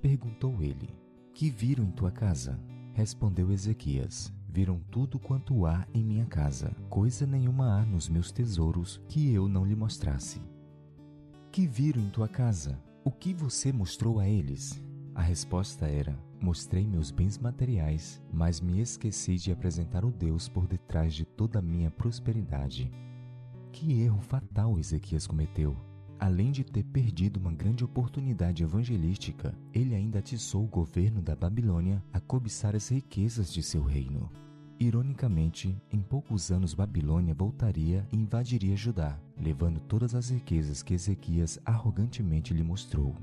Perguntou 0.02 0.60
ele: 0.60 0.90
que 1.32 1.48
viram 1.48 1.84
em 1.84 1.92
tua 1.92 2.10
casa? 2.10 2.60
Respondeu 2.94 3.52
Ezequias: 3.52 4.34
Viram 4.48 4.80
tudo 4.90 5.20
quanto 5.20 5.66
há 5.66 5.86
em 5.94 6.02
minha 6.02 6.26
casa, 6.26 6.74
coisa 6.90 7.28
nenhuma 7.28 7.78
há 7.78 7.84
nos 7.84 8.08
meus 8.08 8.32
tesouros 8.32 9.00
que 9.08 9.32
eu 9.32 9.46
não 9.46 9.64
lhe 9.64 9.76
mostrasse. 9.76 10.42
Que 11.52 11.64
viram 11.64 12.02
em 12.02 12.10
tua 12.10 12.26
casa? 12.26 12.76
O 13.06 13.10
que 13.10 13.34
você 13.34 13.70
mostrou 13.70 14.18
a 14.18 14.26
eles? 14.26 14.82
A 15.14 15.20
resposta 15.20 15.86
era: 15.86 16.18
Mostrei 16.40 16.86
meus 16.86 17.10
bens 17.10 17.36
materiais, 17.36 18.18
mas 18.32 18.62
me 18.62 18.80
esqueci 18.80 19.36
de 19.36 19.52
apresentar 19.52 20.06
o 20.06 20.10
Deus 20.10 20.48
por 20.48 20.66
detrás 20.66 21.12
de 21.12 21.26
toda 21.26 21.58
a 21.58 21.62
minha 21.62 21.90
prosperidade. 21.90 22.90
Que 23.70 24.00
erro 24.00 24.22
fatal 24.22 24.78
Ezequias 24.78 25.26
cometeu! 25.26 25.76
Além 26.18 26.50
de 26.50 26.64
ter 26.64 26.82
perdido 26.82 27.36
uma 27.36 27.52
grande 27.52 27.84
oportunidade 27.84 28.62
evangelística, 28.62 29.54
ele 29.74 29.94
ainda 29.94 30.20
atiçou 30.20 30.64
o 30.64 30.68
governo 30.68 31.20
da 31.20 31.36
Babilônia 31.36 32.02
a 32.10 32.18
cobiçar 32.18 32.74
as 32.74 32.88
riquezas 32.88 33.52
de 33.52 33.62
seu 33.62 33.82
reino. 33.82 34.30
Ironicamente, 34.78 35.80
em 35.90 36.00
poucos 36.00 36.50
anos 36.50 36.74
Babilônia 36.74 37.32
voltaria 37.32 38.06
e 38.10 38.16
invadiria 38.16 38.76
Judá, 38.76 39.18
levando 39.38 39.80
todas 39.80 40.14
as 40.14 40.30
riquezas 40.30 40.82
que 40.82 40.94
Ezequias 40.94 41.60
arrogantemente 41.64 42.52
lhe 42.52 42.62
mostrou. 42.62 43.14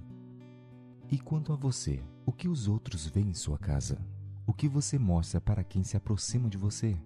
E 1.12 1.20
quanto 1.20 1.52
a 1.52 1.56
você, 1.58 2.02
o 2.26 2.32
que 2.32 2.48
os 2.48 2.70
outros 2.70 3.06
veem 3.06 3.32
em 3.32 3.34
sua 3.34 3.58
casa? 3.58 4.00
O 4.48 4.54
que 4.54 4.68
você 4.68 4.98
mostra 4.98 5.42
para 5.42 5.64
quem 5.64 5.84
se 5.84 5.98
aproxima 5.98 6.50
de 6.50 6.58
você? 6.58 6.98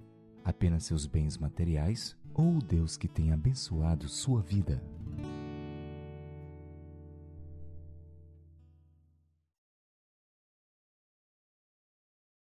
Apenas 0.44 0.84
seus 0.84 1.08
bens 1.08 1.38
materiais 1.38 2.16
ou 2.34 2.58
o 2.58 2.62
Deus 2.62 2.98
que 2.98 3.08
tem 3.08 3.32
abençoado 3.32 4.08
sua 4.08 4.42
vida? 4.42 4.82